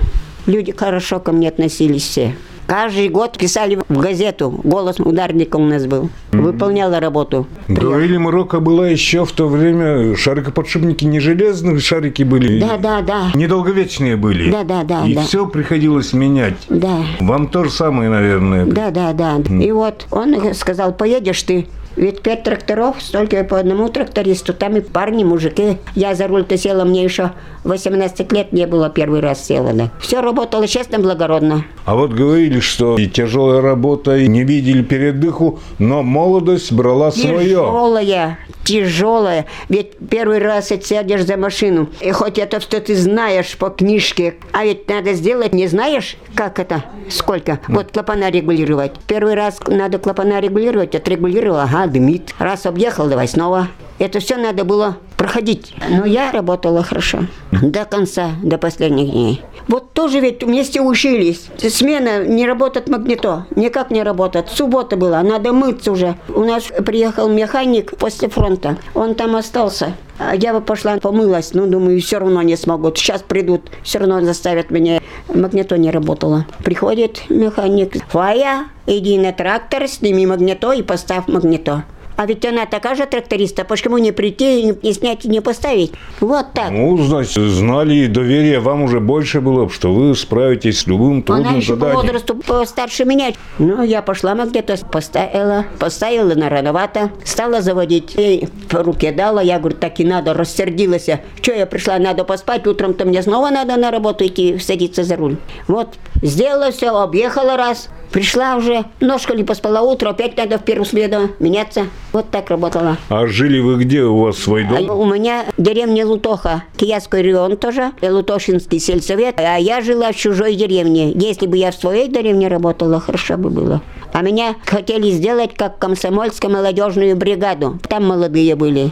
Люди 0.46 0.72
хорошо 0.76 1.20
ко 1.20 1.32
мне 1.32 1.50
относились 1.50 2.04
все. 2.04 2.36
Каждый 2.70 3.10
год 3.10 3.36
писали 3.36 3.80
в 3.90 3.98
газету. 3.98 4.52
Голос 4.64 5.00
ударника 5.00 5.56
у 5.56 5.66
нас 5.66 5.88
был. 5.88 6.12
Выполняла 6.32 7.00
работу. 7.00 7.48
Говорили, 7.68 8.18
Марокко 8.18 8.60
была 8.60 8.88
еще 8.90 9.26
в 9.26 9.32
то 9.32 9.48
время, 9.48 10.16
шарикоподшипники 10.16 11.04
не 11.04 11.20
железные 11.20 11.80
шарики 11.80 12.22
были. 12.22 12.60
Да, 12.60 12.78
да, 12.78 13.02
да. 13.02 13.32
Недолговечные 13.34 14.18
были. 14.18 14.52
Да, 14.52 14.64
да, 14.64 14.84
да. 14.84 15.04
И 15.08 15.16
да. 15.16 15.24
все 15.24 15.48
приходилось 15.48 16.14
менять. 16.14 16.58
Да. 16.70 16.98
Вам 17.20 17.48
то 17.48 17.64
же 17.64 17.72
самое, 17.72 18.08
наверное. 18.12 18.68
Да, 18.68 18.92
да, 18.92 19.14
да. 19.14 19.38
И 19.50 19.72
вот 19.72 20.06
он 20.12 20.54
сказал, 20.54 20.94
поедешь 20.94 21.42
ты 21.42 21.66
ведь 21.96 22.22
пять 22.22 22.44
тракторов, 22.44 22.98
столько 23.00 23.44
по 23.44 23.60
одному 23.60 23.90
трактористу, 23.90 24.54
там 24.54 24.78
и 24.78 24.82
парни, 24.82 25.24
мужики. 25.24 25.78
Я 25.96 26.16
за 26.16 26.28
руль-то 26.28 26.58
села, 26.58 26.86
мне 26.86 27.04
еще 27.04 27.32
18 27.64 28.32
лет 28.32 28.54
не 28.54 28.68
было, 28.68 28.90
первый 28.90 29.20
раз 29.20 29.46
села, 29.46 29.74
да. 29.74 29.92
Все 30.00 30.22
работало 30.22 30.68
честно, 30.68 31.00
благородно. 31.00 31.66
А 31.86 31.96
вот 31.96 32.12
говорили, 32.12 32.60
что 32.60 32.98
и 32.98 33.08
тяжелая 33.08 33.62
работа, 33.62 34.18
и 34.18 34.28
не 34.28 34.44
видели 34.44 34.82
передыху, 34.82 35.60
но 35.78 36.04
молодость 36.04 36.72
брала 36.72 37.12
свое. 37.12 37.50
Тяжелая, 37.50 38.40
тяжелая. 38.64 39.46
Ведь 39.68 39.98
первый 40.10 40.40
раз 40.40 40.70
сядешь 40.70 41.26
за 41.26 41.38
машину, 41.38 41.90
и 42.02 42.12
хоть 42.12 42.38
это 42.38 42.62
что 42.62 42.80
ты 42.80 42.96
знаешь 42.96 43.58
по 43.58 43.70
книжке, 43.70 44.36
а 44.52 44.64
ведь 44.64 44.88
надо 44.88 45.14
сделать, 45.14 45.54
не 45.54 45.68
знаешь, 45.68 46.18
как 46.36 46.60
это, 46.60 46.86
сколько. 47.10 47.60
Вот 47.68 47.92
клапана 47.92 48.30
регулировать. 48.30 48.94
Первый 49.08 49.34
раз 49.34 49.60
надо 49.68 49.98
клапана 49.98 50.40
регулировать, 50.40 50.96
отрегулировал, 50.96 51.60
ага, 51.60 51.79
дымит. 51.88 52.34
Раз 52.40 52.66
объехал, 52.66 53.08
давай 53.08 53.28
снова. 53.28 53.68
Это 54.00 54.22
все 54.22 54.38
надо 54.38 54.64
было 54.64 54.98
проходить. 55.18 55.74
Но 55.90 56.06
я 56.06 56.32
работала 56.32 56.84
хорошо. 56.84 57.26
До 57.52 57.84
конца, 57.84 58.32
до 58.42 58.58
последних 58.58 59.12
дней. 59.12 59.42
Вот 59.68 59.94
тоже 59.94 60.22
ведь 60.22 60.42
вместе 60.42 60.82
учились. 60.82 61.50
Смена 61.58 62.26
не 62.26 62.48
работает 62.48 62.88
магнито. 62.88 63.46
Никак 63.56 63.92
не 63.92 64.02
работает. 64.02 64.48
Суббота 64.48 64.96
была, 64.96 65.22
надо 65.22 65.52
мыться 65.52 65.92
уже. 65.92 66.16
У 66.30 66.46
нас 66.46 66.64
приехал 66.86 67.28
механик 67.30 67.98
после 67.98 68.30
фронта. 68.30 68.78
Он 68.96 69.14
там 69.16 69.36
остался. 69.36 69.94
Я 70.34 70.54
бы 70.54 70.62
пошла, 70.62 70.98
помылась, 70.98 71.54
но 71.54 71.66
думаю, 71.66 72.02
все 72.02 72.20
равно 72.20 72.42
не 72.42 72.56
смогут. 72.56 72.98
Сейчас 72.98 73.22
придут, 73.22 73.70
все 73.84 74.00
равно 74.00 74.22
заставят 74.22 74.72
меня. 74.72 75.02
Магнито 75.34 75.78
не 75.78 75.92
работало. 75.92 76.46
Приходит 76.64 77.30
механик. 77.30 78.04
Фая, 78.08 78.66
иди 78.86 79.18
на 79.18 79.34
трактор, 79.34 79.88
сними 79.88 80.26
магнито 80.26 80.72
и 80.72 80.84
поставь 80.84 81.28
магнито. 81.28 81.84
А 82.20 82.26
ведь 82.26 82.46
она 82.46 82.66
такая 82.66 82.96
же 82.96 83.06
тракториста, 83.06 83.64
почему 83.64 83.98
не 83.98 84.12
прийти, 84.12 84.64
не, 84.64 84.76
не 84.84 84.92
снять 84.92 85.24
и 85.24 85.30
не 85.30 85.40
поставить? 85.40 85.94
Вот 86.20 86.48
так. 86.54 86.70
Ну, 86.70 86.98
значит, 86.98 87.42
знали 87.42 87.96
и 87.96 88.08
доверие 88.08 88.60
вам 88.60 88.82
уже 88.82 89.00
больше 89.00 89.40
было, 89.40 89.70
что 89.70 89.94
вы 89.94 90.14
справитесь 90.18 90.80
с 90.80 90.88
любым 90.88 91.24
трудным 91.24 91.48
Она 91.48 91.58
еще 91.60 91.76
по 91.76 91.80
заданием. 91.80 92.02
возрасту 92.02 92.36
постарше 92.36 93.06
меня. 93.06 93.32
Ну, 93.58 93.84
я 93.84 94.02
пошла 94.02 94.36
магнито, 94.36 94.76
поставила, 94.92 95.66
поставила 95.80 96.36
на 96.36 96.50
рановато, 96.50 97.10
стала 97.24 97.62
заводить. 97.62 98.16
Ей 98.16 98.50
по 98.70 98.84
руке 98.84 99.14
дала, 99.14 99.42
я 99.42 99.58
говорю, 99.58 99.78
так 99.78 100.02
и 100.02 100.04
надо, 100.04 100.34
рассердилась. 100.34 101.08
Что 101.42 101.54
я 101.54 101.66
пришла, 101.66 102.00
надо 102.00 102.26
поспать, 102.26 102.68
утром-то 102.68 103.06
мне 103.06 103.24
снова 103.24 103.50
надо 103.50 103.78
на 103.78 103.92
работу 103.92 104.26
идти, 104.26 104.60
садиться 104.60 105.06
за 105.06 105.16
руль. 105.16 105.38
Вот, 105.70 105.96
сделала 106.22 106.72
все, 106.72 106.90
объехала 106.90 107.58
раз, 107.58 107.90
пришла 108.12 108.56
уже, 108.56 108.86
ножка 109.00 109.36
не 109.36 109.44
поспала 109.44 109.82
утро, 109.82 110.10
опять 110.10 110.38
надо 110.38 110.58
в 110.58 110.64
первую 110.64 110.86
среду 110.86 111.32
меняться. 111.40 111.86
Вот 112.12 112.30
так 112.32 112.50
работала. 112.50 112.98
А 113.10 113.28
жили 113.28 113.60
вы 113.60 113.78
где? 113.84 114.02
У 114.04 114.18
вас 114.20 114.38
свой 114.38 114.66
А 114.66 114.82
дом? 114.82 115.00
у 115.00 115.06
меня 115.14 115.46
деревня 115.58 116.06
Лутоха, 116.06 116.64
Киевский 116.78 117.22
район 117.22 117.58
тоже, 117.58 117.92
Лутошинский 118.02 118.80
сельсовет, 118.80 119.40
а 119.40 119.58
я 119.58 119.82
жила 119.82 120.12
в 120.12 120.16
чужой 120.16 120.56
деревне. 120.56 121.12
Если 121.12 121.46
бы 121.48 121.58
я 121.58 121.72
в 121.72 121.76
своей 121.76 122.08
деревне 122.10 122.48
работала, 122.48 123.00
хорошо 123.00 123.38
бы 123.38 123.50
было. 123.50 123.82
А 124.20 124.22
меня 124.22 124.58
хотели 124.66 125.12
сделать 125.12 125.54
как 125.56 125.80
комсомольскую 125.80 126.52
молодежную 126.52 127.16
бригаду. 127.16 127.80
Там 127.88 128.06
молодые 128.06 128.58
были. 128.58 128.92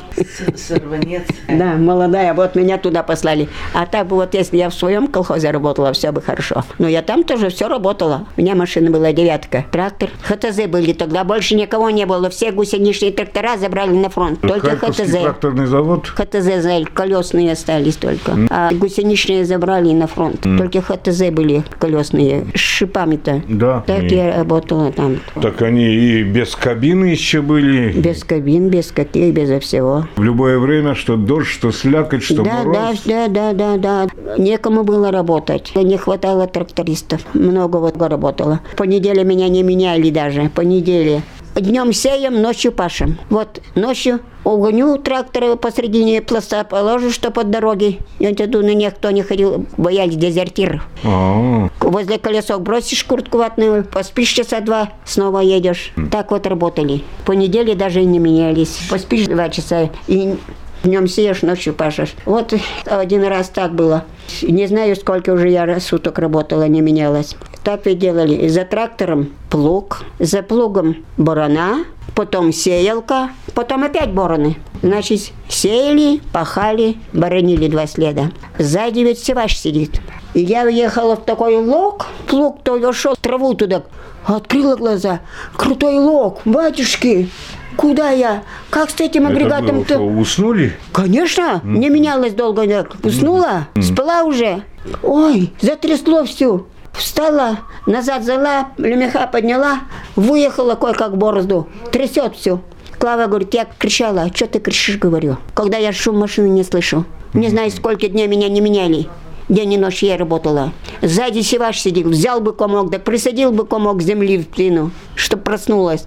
Сорванец. 0.56 1.24
Да, 1.50 1.74
молодая, 1.74 2.34
вот 2.34 2.56
меня 2.56 2.78
туда 2.78 3.04
послали. 3.04 3.50
А 3.74 3.86
так 3.86 4.08
бы 4.08 4.16
вот 4.16 4.34
если 4.34 4.56
я 4.56 4.70
в 4.70 4.74
своем 4.74 5.10
колхозе 5.10 5.52
работала, 5.52 5.92
все 5.92 6.14
бы 6.14 6.22
хорошо. 6.22 6.64
Но 6.80 6.88
я 6.88 7.02
там 7.02 7.26
тоже 7.26 7.50
все 7.50 7.68
работала. 7.68 8.26
У 8.38 8.42
меня 8.42 8.56
машина 8.56 8.90
была 8.90 9.12
девятка, 9.12 9.66
трактор. 9.70 10.12
ХТЗ 10.22 10.68
были 10.68 10.94
тогда, 10.94 11.26
больше 11.26 11.56
никого 11.56 11.90
не 11.90 12.06
было. 12.06 12.30
Все 12.30 12.54
гусеничные 12.54 13.12
трактора 13.12 13.58
забрали 13.58 13.92
на 13.98 14.10
фронт. 14.10 14.40
Только 14.40 14.78
Харьковский 14.78 15.08
ХТЗ. 15.08 15.24
тракторный 15.24 15.66
завод? 15.66 16.08
ХТЗ 16.08 16.90
колесные 16.94 17.52
остались 17.52 17.98
только. 17.98 18.48
А 18.50 18.72
гусеничные 18.72 19.44
забрали 19.44 19.92
на 19.92 20.08
фронт. 20.08 20.40
Только 20.58 20.82
ХТЗ 20.82 21.32
были 21.32 21.66
колесные 21.80 22.48
с 22.56 22.60
шипами-то. 22.60 23.42
Да. 23.50 23.84
Так 23.86 24.04
я 24.04 24.38
работала 24.38 24.94
там. 24.94 25.17
Так 25.42 25.62
они 25.62 25.86
и 25.86 26.24
без 26.24 26.56
кабины 26.56 27.06
еще 27.06 27.42
были. 27.42 27.92
Без 27.92 28.24
кабин, 28.24 28.70
без 28.70 28.92
каких, 28.92 29.34
безо 29.34 29.60
всего. 29.60 30.08
В 30.16 30.24
любое 30.24 30.60
время, 30.60 30.96
что 30.96 31.16
дождь, 31.16 31.48
что 31.50 31.72
слякоть, 31.72 32.24
что 32.24 32.44
Да, 32.44 32.64
мороз. 32.64 33.02
да, 33.06 33.28
да, 33.28 33.54
да, 33.54 33.78
да, 33.78 34.08
да. 34.08 34.08
Некому 34.38 34.84
было 34.84 35.12
работать. 35.12 35.72
Не 35.76 35.98
хватало 35.98 36.48
трактористов. 36.48 37.22
Много 37.34 37.78
вот 37.78 37.98
работало. 38.02 38.62
По 38.76 38.84
неделе 38.84 39.24
меня 39.24 39.50
не 39.50 39.64
меняли 39.64 40.10
даже. 40.10 40.50
По 40.54 40.62
неделе. 40.62 41.22
Днем 41.60 41.92
сеем, 41.92 42.40
ночью 42.40 42.72
пашем. 42.72 43.18
Вот 43.32 43.62
ночью 43.74 44.20
угоню 44.44 45.00
трактора 45.00 45.56
посредине 45.56 46.22
пласта 46.22 46.64
положу, 46.64 47.10
что 47.10 47.32
под 47.32 47.50
дороги. 47.50 48.00
Вот 48.20 48.40
иду, 48.40 48.62
на 48.62 48.76
никто 48.76 49.10
не 49.10 49.24
ходил, 49.24 49.66
боялись 49.76 50.18
дезертиров. 50.18 50.88
А, 51.04 51.70
Возле 51.80 52.20
колесок 52.20 52.62
бросишь 52.62 53.04
куртку 53.04 53.40
ватную, 53.40 53.84
поспишь 53.84 54.30
часа 54.30 54.60
два, 54.60 54.90
снова 55.04 55.40
едешь. 55.40 55.94
Так 56.12 56.30
вот 56.30 56.46
работали. 56.46 57.04
По 57.26 57.32
неделе 57.32 57.74
даже 57.74 58.02
и 58.02 58.06
не 58.06 58.20
менялись. 58.20 58.80
Поспишь 58.92 59.26
два 59.26 59.50
часа 59.50 59.90
и 60.08 60.36
днем 60.84 61.08
сеешь, 61.08 61.42
ночью 61.42 61.74
пашешь. 61.74 62.14
Вот 62.26 62.54
один 62.86 63.24
раз 63.24 63.50
так 63.50 63.74
было. 63.74 64.06
Не 64.44 64.68
знаю, 64.68 64.96
сколько 64.96 65.32
уже 65.32 65.50
я 65.50 65.80
суток 65.80 66.20
работала, 66.20 66.68
не 66.68 66.82
менялась. 66.82 67.36
И 67.68 67.96
делали. 67.96 68.48
За 68.48 68.64
трактором 68.64 69.34
плуг, 69.50 70.04
за 70.20 70.42
плугом 70.42 71.04
борона, 71.18 71.84
потом 72.16 72.54
сеялка, 72.54 73.32
потом 73.54 73.84
опять 73.84 74.14
бороны. 74.14 74.56
Значит, 74.82 75.34
сеяли, 75.50 76.22
пахали, 76.32 76.96
боронили 77.12 77.68
два 77.68 77.86
следа. 77.86 78.32
Сзади 78.58 79.00
ведь 79.00 79.20
севаш 79.20 79.58
сидит. 79.58 80.00
И 80.34 80.40
я 80.40 80.64
уехала 80.64 81.18
в 81.18 81.26
такой 81.26 81.58
лог, 81.58 82.06
плуг 82.28 82.64
то 82.64 82.80
вошел 82.80 83.18
траву 83.20 83.54
туда, 83.54 83.84
открыла 84.26 84.78
глаза. 84.78 85.20
Крутой 85.58 85.96
лог, 85.96 86.40
батюшки, 86.46 87.30
куда 87.76 88.12
я? 88.12 88.44
Как 88.70 88.92
с 88.92 89.02
этим 89.02 89.28
агрегатом-то? 89.28 90.00
уснули? 90.00 90.78
Конечно, 90.94 91.60
не 91.66 91.90
менялась 91.90 92.34
долго. 92.34 92.88
Уснула, 93.04 93.68
спала 93.82 94.24
уже. 94.24 94.64
Ой, 95.04 95.52
затрясло 95.60 96.24
всю. 96.24 96.68
Встала, 96.98 97.60
назад 97.86 98.24
зала, 98.24 98.70
лемеха 98.78 99.28
подняла, 99.28 99.82
выехала 100.16 100.76
кое-как 100.76 101.16
борозду. 101.16 101.68
Трясет 101.92 102.36
всю. 102.36 102.62
Клава 102.98 103.28
говорит, 103.28 103.54
я 103.54 103.68
кричала, 103.78 104.32
что 104.34 104.48
ты 104.48 104.60
кричишь, 104.60 104.98
говорю, 104.98 105.38
когда 105.54 105.78
я 105.78 105.94
шум 105.94 106.18
машины 106.18 106.48
не 106.48 106.64
слышу. 106.64 107.06
Не 107.34 107.50
знаю, 107.50 107.70
сколько 107.70 108.08
дней 108.08 108.28
меня 108.28 108.50
не 108.50 108.62
меняли. 108.62 109.08
День 109.48 109.74
и 109.74 109.78
ночь 109.78 110.02
я 110.04 110.18
работала. 110.18 110.74
Сзади 111.02 111.42
севаш 111.42 111.80
сидел, 111.80 112.10
взял 112.10 112.42
бы 112.42 112.52
комок, 112.52 112.90
да 112.90 113.00
присадил 113.00 113.52
бы 113.52 113.66
комок 113.66 114.02
земли 114.02 114.40
в 114.40 114.44
спину, 114.44 114.92
чтоб 115.16 115.42
проснулась. 115.42 116.06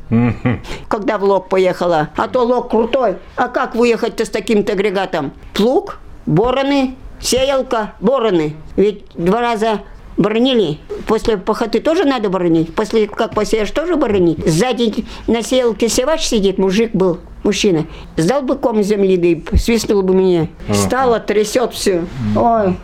Когда 0.88 1.18
в 1.18 1.24
лог 1.24 1.48
поехала. 1.48 2.08
А 2.16 2.28
то 2.28 2.40
лог 2.44 2.70
крутой. 2.70 3.16
А 3.36 3.48
как 3.48 3.76
выехать-то 3.76 4.26
с 4.26 4.28
таким-то 4.28 4.72
агрегатом? 4.72 5.32
Плуг, 5.54 6.00
бороны, 6.26 6.96
сеялка, 7.20 7.94
бороны. 8.00 8.56
Ведь 8.76 9.04
два 9.14 9.40
раза 9.40 9.82
Боронили. 10.20 10.76
После 11.06 11.38
похоты 11.38 11.80
тоже 11.80 12.04
надо 12.04 12.28
боронить. 12.28 12.74
После 12.74 13.06
как 13.06 13.34
посеешь 13.34 13.70
тоже 13.70 13.96
боронить. 13.96 14.46
Сзади 14.46 15.06
на 15.26 15.42
сеялке 15.42 15.88
севач 15.88 16.26
сидит, 16.26 16.58
мужик 16.58 16.90
был, 16.92 17.20
мужчина. 17.42 17.86
Сдал 18.18 18.42
бы 18.42 18.56
ком 18.56 18.82
земли, 18.82 19.16
да 19.16 19.28
и 19.28 19.56
свистнул 19.56 20.02
бы 20.02 20.14
меня. 20.14 20.48
Стало, 20.74 21.20
трясет 21.20 21.72
все. 21.72 22.04
Ой, 22.36 22.76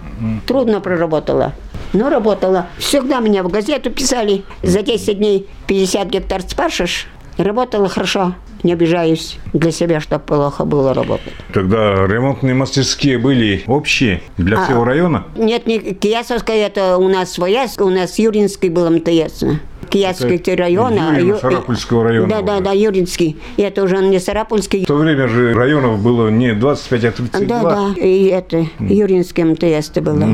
трудно 0.47 0.81
проработала. 0.81 1.53
Но 1.93 2.09
работала. 2.09 2.69
Всегда 2.79 3.21
меня 3.21 3.43
в 3.43 3.49
газету 3.49 3.91
писали. 3.91 4.43
За 4.63 4.81
10 4.81 5.19
дней 5.19 5.47
50 5.67 6.09
гектар 6.09 6.41
спашешь. 6.41 7.07
Работала 7.37 7.91
хорошо. 7.91 8.33
Не 8.63 8.73
обижаюсь 8.73 9.39
для 9.53 9.71
себя, 9.71 10.01
чтобы 10.01 10.25
плохо 10.25 10.65
было 10.65 10.95
работать. 10.95 11.33
Тогда 11.53 12.07
ремонтные 12.07 12.55
мастерские 12.55 13.19
были 13.19 13.63
общие 13.67 14.23
для 14.39 14.65
всего 14.65 14.85
района? 14.85 15.25
Нет, 15.37 15.67
не 15.67 15.79
Киясовская, 15.79 16.67
это 16.67 16.97
у 16.99 17.09
нас 17.09 17.33
своя, 17.33 17.67
у 17.79 17.89
нас 17.91 18.19
Юринский 18.19 18.69
был 18.69 18.91
МТС. 18.91 19.45
Киясский 19.89 20.37
Это 20.37 20.57
район. 20.57 20.95
а 20.99 21.13
Юрьево 21.13 21.29
Ю- 21.37 21.39
Сарапульского 21.39 22.05
района 22.05 22.29
Да, 22.29 22.43
да, 22.43 22.55
уже. 22.55 22.65
да, 22.65 22.73
Юринский. 22.73 23.37
И 23.57 23.63
это 23.63 23.85
уже 23.85 23.99
не 23.99 24.19
Сарапульский. 24.19 24.83
В 24.83 24.87
то 24.89 24.95
время 24.97 25.29
же 25.29 25.55
районов 25.55 26.03
было 26.03 26.29
не 26.29 26.55
25, 26.55 27.05
а 27.05 27.13
32. 27.13 27.47
Да, 27.47 27.71
да, 27.95 28.01
и 28.01 28.25
это, 28.25 28.67
Юринский 28.81 29.45
МТС 29.45 29.91
было. 30.01 30.27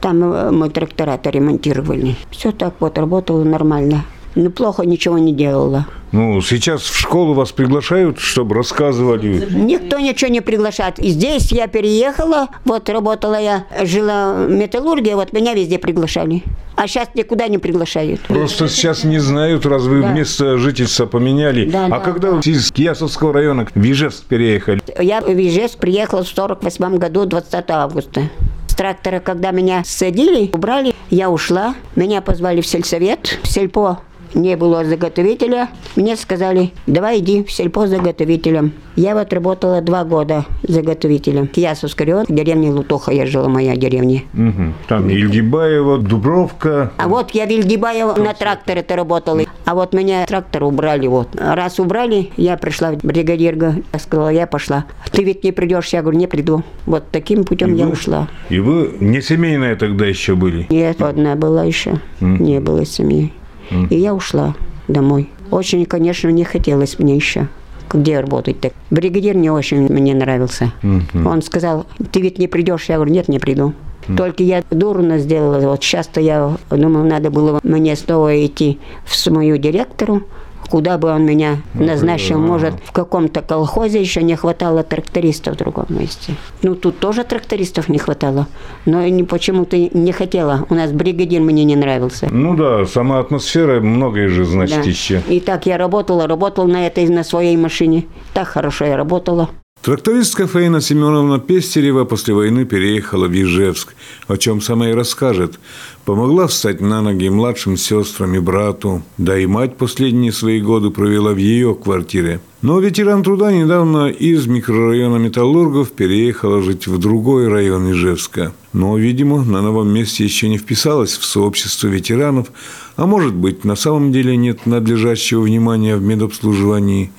Там 0.00 0.32
э, 0.32 0.50
мы 0.52 0.70
трактора-то 0.70 1.30
ремонтировали. 1.30 2.14
Все 2.30 2.52
так 2.52 2.74
вот, 2.78 2.98
работало 2.98 3.42
нормально. 3.42 4.04
Ну, 4.34 4.50
плохо 4.50 4.84
ничего 4.84 5.18
не 5.18 5.32
делала. 5.32 5.86
Ну, 6.12 6.40
сейчас 6.40 6.82
в 6.82 6.96
школу 6.96 7.34
вас 7.34 7.52
приглашают, 7.52 8.18
чтобы 8.18 8.54
рассказывали. 8.56 9.46
Никто 9.50 9.98
ничего 9.98 10.30
не 10.30 10.40
приглашает. 10.40 10.98
И 10.98 11.10
здесь 11.10 11.52
я 11.52 11.66
переехала, 11.68 12.48
вот 12.64 12.88
работала 12.88 13.40
я, 13.40 13.64
жила 13.82 14.34
в 14.34 14.50
металлургии, 14.50 15.14
вот 15.14 15.32
меня 15.32 15.54
везде 15.54 15.78
приглашали. 15.78 16.42
А 16.76 16.88
сейчас 16.88 17.08
никуда 17.14 17.46
не 17.48 17.58
приглашают. 17.58 18.20
Просто 18.22 18.68
сейчас 18.68 19.04
не 19.04 19.18
знают, 19.18 19.66
раз 19.66 19.82
вы 19.84 20.00
Да. 20.02 20.12
место 20.12 20.58
жительства 20.58 21.06
поменяли. 21.06 21.68
Да, 21.68 21.86
а 21.86 21.90
да, 21.90 21.98
когда 21.98 22.30
вы 22.32 22.40
из 22.40 22.72
Киясовского 22.72 23.32
района 23.32 23.66
в 23.74 23.80
Ижевск 23.84 24.24
переехали? 24.24 24.80
Я 24.98 25.20
в 25.20 25.28
Ижевск 25.28 25.78
приехала 25.78 26.24
в 26.24 26.28
48 26.28 26.96
году, 26.98 27.24
20 27.26 27.70
августа. 27.70 28.22
С 28.66 28.74
трактора, 28.74 29.20
когда 29.20 29.50
меня 29.50 29.82
садили, 29.84 30.48
убрали, 30.52 30.94
я 31.10 31.28
ушла. 31.28 31.74
Меня 31.96 32.22
позвали 32.22 32.60
в 32.62 32.66
сельсовет, 32.66 33.38
в 33.42 33.48
сельпо 33.48 34.00
не 34.34 34.56
было 34.56 34.84
заготовителя. 34.84 35.68
Мне 35.96 36.16
сказали, 36.16 36.72
давай 36.86 37.18
иди 37.18 37.44
в 37.44 37.52
сельпо 37.52 37.86
заготовителем. 37.86 38.72
Я 38.96 39.14
вот 39.14 39.32
работала 39.32 39.80
два 39.80 40.04
года 40.04 40.44
заготовителем. 40.62 41.46
Киясовский 41.46 42.04
район, 42.04 42.26
деревня 42.28 42.72
Лутоха, 42.72 43.12
я 43.12 43.26
жила, 43.26 43.48
моя 43.48 43.76
деревня. 43.76 44.22
Мгм. 44.32 44.74
Там 44.88 45.08
Ильгибаева, 45.08 45.98
Дубровка. 45.98 46.92
А 46.96 47.08
вот 47.08 47.30
я 47.32 47.46
в 47.46 47.48
Вильдибаево 47.48 48.14
на 48.16 48.34
тракторе-то 48.34 48.96
работала. 48.96 49.42
А 49.64 49.74
вот 49.74 49.92
меня 49.94 50.26
трактор 50.26 50.64
убрали. 50.64 51.06
Вот. 51.06 51.28
Раз 51.38 51.78
убрали, 51.78 52.30
я 52.36 52.56
пришла 52.56 52.92
в 52.92 52.98
бригадирга. 52.98 53.76
Я 53.92 53.98
сказала, 53.98 54.28
я 54.28 54.46
пошла. 54.46 54.84
Ты 55.12 55.24
ведь 55.24 55.44
не 55.44 55.52
придешь? 55.52 55.88
Я 55.88 56.02
говорю, 56.02 56.18
не 56.18 56.26
приду. 56.26 56.62
Вот 56.86 57.04
таким 57.10 57.44
путем 57.44 57.74
я 57.74 57.86
вы- 57.86 57.92
ушла. 57.92 58.28
И 58.48 58.58
вы 58.58 58.96
не 59.00 59.20
семейные 59.22 59.76
тогда 59.76 60.06
еще 60.06 60.34
были? 60.34 60.66
Нет, 60.70 61.00
одна 61.00 61.36
была 61.36 61.64
еще. 61.64 62.00
Не 62.20 62.60
было 62.60 62.84
семьи. 62.84 63.32
И 63.70 63.96
я 63.96 64.14
ушла 64.14 64.54
домой. 64.88 65.30
Очень, 65.50 65.84
конечно, 65.86 66.28
не 66.28 66.44
хотелось 66.44 66.98
мне 66.98 67.16
еще. 67.16 67.48
Где 67.92 68.20
работать-то? 68.20 68.70
Бригадир 68.90 69.34
не 69.34 69.50
очень 69.50 69.92
мне 69.92 70.14
нравился. 70.14 70.72
Он 71.12 71.42
сказал, 71.42 71.86
ты 72.12 72.20
ведь 72.20 72.38
не 72.38 72.46
придешь? 72.46 72.84
Я 72.88 72.96
говорю, 72.96 73.12
нет, 73.12 73.28
не 73.28 73.38
приду. 73.38 73.74
Только 74.16 74.42
я 74.42 74.62
дурно 74.70 75.18
сделала. 75.18 75.60
Вот 75.60 75.82
сейчас-то 75.84 76.20
я 76.20 76.56
думаю, 76.70 77.06
надо 77.06 77.30
было 77.30 77.60
мне 77.62 77.94
снова 77.96 78.44
идти 78.44 78.78
в 79.04 79.14
свою 79.14 79.56
директору, 79.56 80.22
куда 80.70 80.98
бы 80.98 81.10
он 81.10 81.24
меня 81.26 81.58
назначил. 81.74 82.38
Может, 82.38 82.74
в 82.84 82.92
каком-то 82.92 83.42
колхозе 83.42 84.00
еще 84.00 84.22
не 84.22 84.36
хватало 84.36 84.82
трактористов 84.82 85.54
в 85.54 85.58
другом 85.58 85.86
месте. 85.90 86.34
Ну, 86.62 86.74
тут 86.74 86.98
тоже 86.98 87.24
трактористов 87.24 87.88
не 87.88 87.98
хватало. 87.98 88.46
Но 88.86 89.02
почему-то 89.24 89.76
не 89.76 90.12
хотела. 90.12 90.66
У 90.70 90.74
нас 90.74 90.92
бригадир 90.92 91.40
мне 91.40 91.64
не 91.64 91.76
нравился. 91.76 92.28
Ну 92.30 92.56
да, 92.56 92.86
сама 92.86 93.18
атмосфера, 93.18 93.80
многое 93.80 94.28
же 94.28 94.44
значит 94.44 94.82
Да. 94.82 94.88
еще. 94.88 95.22
И 95.28 95.40
так 95.40 95.66
я 95.66 95.76
работала, 95.76 96.26
работала 96.26 96.66
на 96.66 96.86
этой, 96.86 97.08
на 97.08 97.24
своей 97.24 97.56
машине. 97.56 98.06
Так 98.32 98.48
хорошо 98.48 98.84
я 98.84 98.96
работала. 98.96 99.50
Трактористка 99.82 100.46
Фаина 100.46 100.82
Семеновна 100.82 101.38
Пестерева 101.38 102.04
после 102.04 102.34
войны 102.34 102.66
переехала 102.66 103.28
в 103.28 103.32
Ижевск, 103.32 103.94
о 104.28 104.36
чем 104.36 104.60
сама 104.60 104.90
и 104.90 104.92
расскажет. 104.92 105.58
Помогла 106.04 106.48
встать 106.48 106.82
на 106.82 107.00
ноги 107.00 107.30
младшим 107.30 107.78
сестрам 107.78 108.34
и 108.34 108.40
брату, 108.40 109.02
да 109.16 109.38
и 109.38 109.46
мать 109.46 109.78
последние 109.78 110.32
свои 110.32 110.60
годы 110.60 110.90
провела 110.90 111.32
в 111.32 111.38
ее 111.38 111.74
квартире. 111.74 112.42
Но 112.60 112.78
ветеран 112.78 113.22
труда 113.22 113.52
недавно 113.52 114.08
из 114.10 114.46
микрорайона 114.46 115.16
Металлургов 115.16 115.92
переехала 115.92 116.60
жить 116.60 116.86
в 116.86 116.98
другой 116.98 117.48
район 117.48 117.90
Ижевска. 117.90 118.52
Но, 118.74 118.98
видимо, 118.98 119.42
на 119.42 119.62
новом 119.62 119.88
месте 119.88 120.24
еще 120.24 120.50
не 120.50 120.58
вписалась 120.58 121.16
в 121.16 121.24
сообщество 121.24 121.88
ветеранов, 121.88 122.48
а 122.96 123.06
может 123.06 123.34
быть, 123.34 123.64
на 123.64 123.76
самом 123.76 124.12
деле 124.12 124.36
нет 124.36 124.66
надлежащего 124.66 125.40
внимания 125.40 125.96
в 125.96 126.02
медобслуживании. 126.02 127.10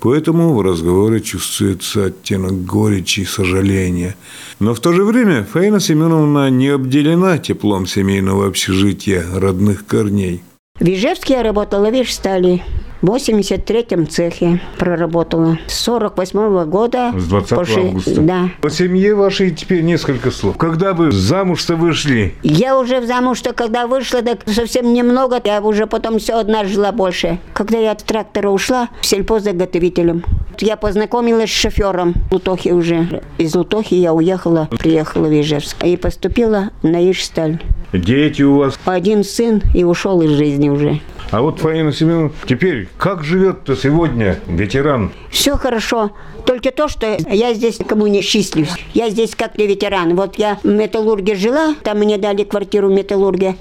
Поэтому 0.00 0.54
в 0.54 0.62
разговоре 0.62 1.20
чувствуется 1.20 2.06
оттенок 2.06 2.64
горечи 2.64 3.20
и 3.20 3.24
сожаления. 3.24 4.16
Но 4.60 4.74
в 4.74 4.80
то 4.80 4.92
же 4.92 5.04
время 5.04 5.44
Фаина 5.44 5.80
Семеновна 5.80 6.50
не 6.50 6.68
обделена 6.68 7.38
теплом 7.38 7.86
семейного 7.86 8.46
общежития 8.46 9.24
родных 9.34 9.86
корней. 9.86 10.42
В 10.78 10.88
Ижевске 10.88 11.34
я 11.34 11.42
работала 11.42 11.90
в 11.90 12.00
Ижстали. 12.00 12.62
В 13.00 13.10
83-м 13.14 14.08
цехе 14.08 14.60
проработала. 14.76 15.56
С 15.68 15.74
48 15.84 16.64
года. 16.64 17.12
С 17.16 17.28
20 17.28 17.56
по 17.56 17.64
ши- 17.64 17.78
августа. 17.80 18.20
Да. 18.20 18.48
О 18.60 18.70
семье 18.70 19.14
вашей 19.14 19.52
теперь 19.52 19.82
несколько 19.82 20.32
слов. 20.32 20.56
Когда 20.56 20.94
вы 20.94 21.12
замуж-то 21.12 21.76
вышли? 21.76 22.34
Я 22.42 22.76
уже 22.76 23.00
в 23.00 23.06
замуж-то, 23.06 23.52
когда 23.52 23.86
вышла, 23.86 24.22
так 24.22 24.40
совсем 24.46 24.92
немного, 24.92 25.40
я 25.44 25.60
уже 25.60 25.86
потом 25.86 26.18
все 26.18 26.34
одна 26.40 26.64
жила 26.64 26.90
больше. 26.90 27.38
Когда 27.52 27.78
я 27.78 27.92
от 27.92 28.02
трактора 28.02 28.50
ушла, 28.50 28.88
в 29.00 29.06
сельпо 29.06 29.38
заготовителем. 29.38 30.24
Я 30.58 30.76
познакомилась 30.76 31.50
с 31.50 31.54
шофером 31.54 32.14
Лутохи 32.32 32.70
уже. 32.70 33.22
Из 33.38 33.54
Лутохи 33.54 33.94
я 33.94 34.12
уехала, 34.12 34.68
приехала 34.76 35.28
в 35.28 35.40
Ижевск 35.40 35.84
и 35.84 35.96
поступила 35.96 36.70
на 36.82 37.08
Ижсталь. 37.08 37.62
Дети 37.92 38.42
у 38.42 38.56
вас. 38.58 38.78
Один 38.84 39.22
сын 39.22 39.62
и 39.72 39.84
ушел 39.84 40.20
из 40.20 40.30
жизни 40.30 40.68
уже. 40.68 40.98
А 41.30 41.42
вот 41.42 41.58
Фаина 41.60 41.92
Семеновна, 41.92 42.30
теперь 42.46 42.88
как 42.96 43.22
живет-то 43.22 43.76
сегодня 43.76 44.38
ветеран? 44.46 45.12
Все 45.30 45.56
хорошо. 45.56 46.10
Только 46.46 46.70
то, 46.70 46.88
что 46.88 47.18
я 47.30 47.52
здесь 47.52 47.78
кому 47.86 48.06
не 48.06 48.22
счастлюсь. 48.22 48.70
Я 48.94 49.10
здесь 49.10 49.34
как 49.34 49.58
не 49.58 49.66
ветеран. 49.66 50.16
Вот 50.16 50.36
я 50.36 50.58
в 50.62 50.66
Металлурге 50.66 51.34
жила, 51.34 51.74
там 51.84 51.98
мне 51.98 52.16
дали 52.16 52.44
квартиру 52.44 52.88
в 52.88 52.92
Металлурге. 52.92 53.56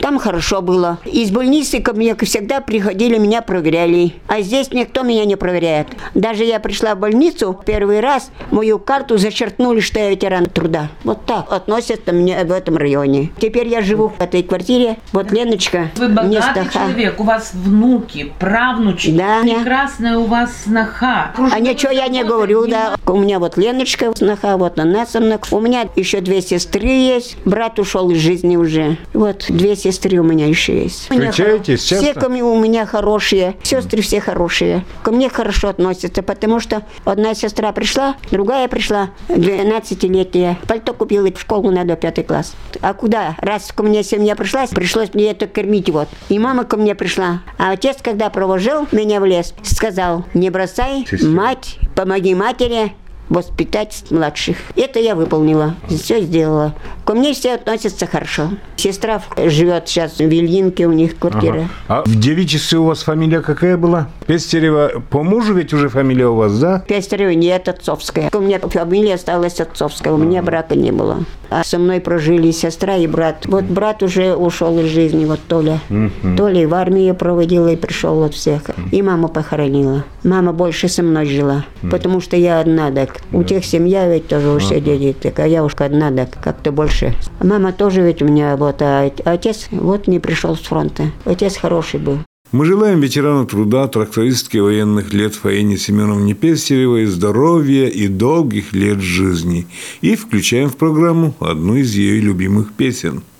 Там 0.00 0.18
хорошо 0.18 0.60
было. 0.60 0.98
Из 1.04 1.30
больницы 1.30 1.80
ко 1.80 1.92
мне 1.92 2.16
всегда 2.16 2.60
приходили, 2.60 3.18
меня 3.18 3.42
проверяли. 3.42 4.14
А 4.26 4.40
здесь 4.40 4.72
никто 4.72 5.02
меня 5.04 5.24
не 5.24 5.36
проверяет. 5.36 5.86
Даже 6.14 6.42
я 6.42 6.58
пришла 6.58 6.96
в 6.96 6.98
больницу, 6.98 7.56
первый 7.64 8.00
раз 8.00 8.32
мою 8.50 8.80
карту 8.80 9.16
зачеркнули, 9.18 9.78
что 9.78 10.00
я 10.00 10.10
ветеран 10.10 10.46
труда. 10.46 10.88
Вот 11.04 11.24
так 11.24 11.52
относятся 11.52 12.12
мне 12.12 12.42
в 12.44 12.50
этом 12.50 12.76
районе. 12.76 13.30
Теперь 13.38 13.68
я 13.68 13.82
живу 13.82 14.08
в 14.08 14.20
этой 14.20 14.42
квартире. 14.42 14.96
Вот 15.12 15.30
Леночка, 15.30 15.90
Вы 15.94 16.08
богатый 16.08 16.30
Нестаха. 16.34 16.72
человек, 16.72 17.11
у 17.18 17.24
вас 17.24 17.52
внуки, 17.54 18.32
правнучки, 18.38 19.10
Да. 19.12 19.42
прекрасная 19.42 20.18
у 20.18 20.24
вас 20.24 20.50
сноха. 20.64 21.32
А 21.52 21.58
ничего 21.60 21.92
я 21.92 22.08
не 22.08 22.24
говорю, 22.24 22.66
да. 22.66 22.94
У 23.06 23.16
меня 23.16 23.38
вот 23.38 23.56
Леночка, 23.56 24.12
сноха, 24.16 24.56
вот 24.56 24.78
она 24.78 25.06
со 25.06 25.20
мной. 25.20 25.38
У 25.50 25.60
меня 25.60 25.86
еще 25.96 26.20
две 26.20 26.40
сестры 26.42 26.86
есть. 26.88 27.36
Брат 27.44 27.78
ушел 27.78 28.10
из 28.10 28.18
жизни 28.18 28.56
уже. 28.56 28.96
Вот 29.14 29.46
две 29.48 29.76
сестры 29.76 30.18
у 30.18 30.22
меня 30.24 30.46
еще 30.46 30.82
есть. 30.82 31.10
У 31.10 31.14
меня 31.14 31.30
Встречаетесь 31.30 31.82
часто? 31.84 32.04
Все 32.04 32.14
ко 32.14 32.28
мне 32.28 32.42
у 32.42 32.58
меня 32.60 32.86
хорошие. 32.86 33.56
Сестры 33.62 34.02
все 34.02 34.20
хорошие. 34.20 34.84
Ко 35.02 35.10
мне 35.12 35.28
хорошо 35.28 35.68
относятся, 35.68 36.22
потому 36.22 36.60
что 36.60 36.82
одна 37.04 37.34
сестра 37.34 37.72
пришла, 37.72 38.16
другая 38.30 38.68
пришла, 38.68 39.10
12-летняя. 39.28 40.58
Пальто 40.66 40.92
купила, 40.94 41.28
в 41.32 41.40
школу 41.40 41.70
надо, 41.70 41.96
пятый 41.96 42.24
класс. 42.24 42.54
А 42.80 42.94
куда? 42.94 43.36
Раз 43.38 43.72
ко 43.74 43.82
мне 43.82 44.02
семья 44.02 44.36
пришла, 44.36 44.66
пришлось 44.66 45.14
мне 45.14 45.30
это 45.30 45.46
кормить 45.46 45.88
вот. 45.90 46.08
И 46.28 46.38
мама 46.38 46.64
ко 46.64 46.76
мне 46.76 46.94
пришла. 47.02 47.40
А 47.58 47.72
отец, 47.72 47.96
когда 48.00 48.30
провожал 48.30 48.86
меня 48.92 49.18
в 49.20 49.24
лес, 49.24 49.54
сказал, 49.64 50.24
не 50.34 50.50
бросай 50.50 51.04
мать, 51.20 51.78
помоги 51.96 52.32
матери 52.32 52.92
воспитать 53.32 54.04
младших. 54.10 54.56
Это 54.76 55.00
я 55.00 55.14
выполнила, 55.14 55.74
все 55.88 56.20
сделала. 56.20 56.74
Ко 57.04 57.14
мне 57.14 57.32
все 57.32 57.54
относятся 57.54 58.06
хорошо. 58.06 58.50
Сестра 58.76 59.22
живет 59.36 59.88
сейчас 59.88 60.18
в 60.18 60.20
Вильинке, 60.20 60.86
у 60.86 60.92
них 60.92 61.18
квартира. 61.18 61.68
Ага. 61.88 62.02
А 62.02 62.02
в 62.04 62.14
девичестве 62.18 62.78
у 62.78 62.84
вас 62.84 63.02
фамилия 63.02 63.40
какая 63.40 63.76
была? 63.76 64.08
Пестерева 64.26 65.02
по 65.10 65.22
мужу 65.22 65.54
ведь 65.54 65.72
уже 65.72 65.88
фамилия 65.88 66.26
у 66.26 66.36
вас, 66.36 66.58
да? 66.58 66.84
Пестерева 66.86 67.30
нет, 67.30 67.68
отцовская. 67.68 68.30
У 68.32 68.40
меня 68.40 68.60
фамилия 68.60 69.14
осталась 69.14 69.60
отцовская, 69.60 70.12
у 70.12 70.16
меня 70.18 70.42
брака 70.42 70.74
не 70.74 70.92
было. 70.92 71.24
А 71.50 71.64
со 71.64 71.78
мной 71.78 72.00
прожили 72.00 72.50
сестра 72.50 72.96
и 72.96 73.06
брат. 73.06 73.44
Вот 73.46 73.64
брат 73.64 74.02
уже 74.02 74.34
ушел 74.34 74.78
из 74.78 74.86
жизни, 74.86 75.24
вот 75.24 75.40
Толя. 75.46 75.80
Угу. 75.90 76.36
Толя 76.36 76.66
в 76.66 76.74
армии 76.74 77.12
проводила 77.12 77.68
и 77.68 77.76
пришел 77.76 78.14
вот 78.14 78.34
всех. 78.34 78.62
И 78.90 79.02
маму 79.02 79.28
похоронила. 79.28 80.04
Мама 80.24 80.52
больше 80.52 80.88
со 80.88 81.02
мной 81.02 81.26
жила, 81.26 81.64
потому 81.90 82.20
что 82.20 82.36
я 82.36 82.60
одна, 82.60 82.90
так. 82.90 83.21
У 83.30 83.42
тех 83.44 83.64
семья 83.64 84.12
ведь 84.12 84.28
тоже 84.28 84.48
у 84.50 84.58
все 84.58 84.80
дети, 84.80 85.16
так, 85.18 85.38
а 85.38 85.46
я 85.46 85.64
уж 85.64 85.74
одна, 85.78 86.10
так, 86.10 86.38
как-то 86.42 86.72
больше. 86.72 87.14
Мама 87.42 87.72
тоже 87.72 88.02
ведь 88.02 88.22
у 88.22 88.26
меня 88.26 88.56
вот, 88.56 88.82
а 88.82 89.10
отец 89.24 89.68
вот 89.70 90.06
не 90.06 90.18
пришел 90.18 90.56
с 90.56 90.60
фронта. 90.60 91.04
Отец 91.24 91.56
хороший 91.56 92.00
был. 92.00 92.18
Мы 92.52 92.66
желаем 92.66 93.00
ветерану 93.00 93.46
труда, 93.46 93.88
трактористке 93.88 94.60
военных 94.60 95.14
лет 95.14 95.34
Фаине 95.34 95.78
Семеновне 95.78 96.34
Пестеревой 96.34 97.06
здоровья 97.06 97.86
и 97.86 98.08
долгих 98.08 98.74
лет 98.74 99.00
жизни. 99.00 99.66
И 100.02 100.16
включаем 100.16 100.68
в 100.68 100.76
программу 100.76 101.34
одну 101.40 101.76
из 101.76 101.94
ее 101.94 102.20
любимых 102.20 102.72
песен– 102.74 103.22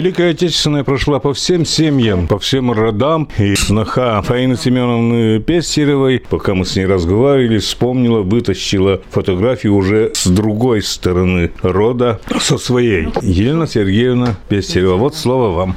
Великая 0.00 0.30
Отечественная 0.30 0.82
прошла 0.82 1.20
по 1.20 1.34
всем 1.34 1.66
семьям, 1.66 2.26
по 2.26 2.38
всем 2.38 2.72
родам. 2.72 3.28
И 3.36 3.54
сноха 3.54 4.22
Фаины 4.22 4.56
Семеновны 4.56 5.40
Пестеревой, 5.40 6.22
пока 6.26 6.54
мы 6.54 6.64
с 6.64 6.74
ней 6.74 6.86
разговаривали, 6.86 7.58
вспомнила, 7.58 8.22
вытащила 8.22 9.02
фотографию 9.10 9.74
уже 9.74 10.10
с 10.14 10.26
другой 10.26 10.80
стороны 10.80 11.50
рода, 11.60 12.18
со 12.40 12.56
своей. 12.56 13.08
Елена 13.20 13.66
Сергеевна 13.66 14.36
Пестерева, 14.48 14.94
вот 14.94 15.16
слово 15.16 15.50
вам. 15.50 15.76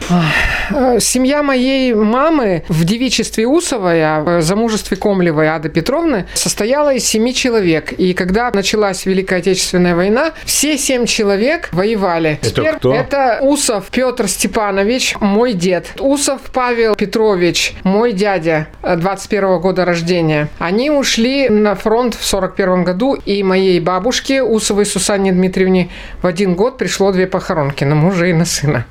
Семья 1.02 1.44
моей 1.44 1.94
мамы 1.94 2.64
в 2.70 2.86
девичестве 2.86 3.46
Усовой, 3.46 4.02
а 4.02 4.40
в 4.40 4.42
замужестве 4.42 4.96
Комлевой 4.96 5.50
Ады 5.50 5.68
Петровны 5.68 6.28
состояла 6.34 6.94
из 6.94 7.04
семи 7.04 7.34
человек. 7.34 7.92
И 7.92 8.14
когда 8.14 8.52
началась 8.52 9.06
Великая 9.06 9.40
Отечественная 9.40 9.98
война, 9.98 10.32
все 10.46 10.78
семь 10.78 11.08
человек 11.08 11.68
воевали. 11.74 12.40
Это 12.42 12.52
Теперь 12.52 12.76
кто? 12.76 12.94
Это 12.94 13.40
Усов 13.42 13.88
Петр 13.92 14.13
Степанович, 14.28 15.16
мой 15.20 15.54
дед. 15.54 15.94
Усов 16.00 16.42
Павел 16.54 16.96
Петрович, 16.96 17.76
мой 17.84 18.14
дядя, 18.14 18.68
21 18.82 19.60
года 19.60 19.86
рождения. 19.86 20.50
Они 20.60 20.90
ушли 20.90 21.50
на 21.50 21.76
фронт 21.76 22.16
в 22.16 22.26
41 22.26 22.84
году, 22.84 23.16
и 23.16 23.44
моей 23.44 23.80
бабушке 23.80 24.44
Усовой 24.44 24.86
Сусанне 24.86 25.32
Дмитриевне 25.32 25.90
в 26.22 26.28
один 26.28 26.56
год 26.56 26.78
пришло 26.78 27.12
две 27.12 27.28
похоронки 27.28 27.84
на 27.84 27.96
мужа 27.96 28.28
и 28.28 28.34
на 28.34 28.46
сына. 28.46 28.86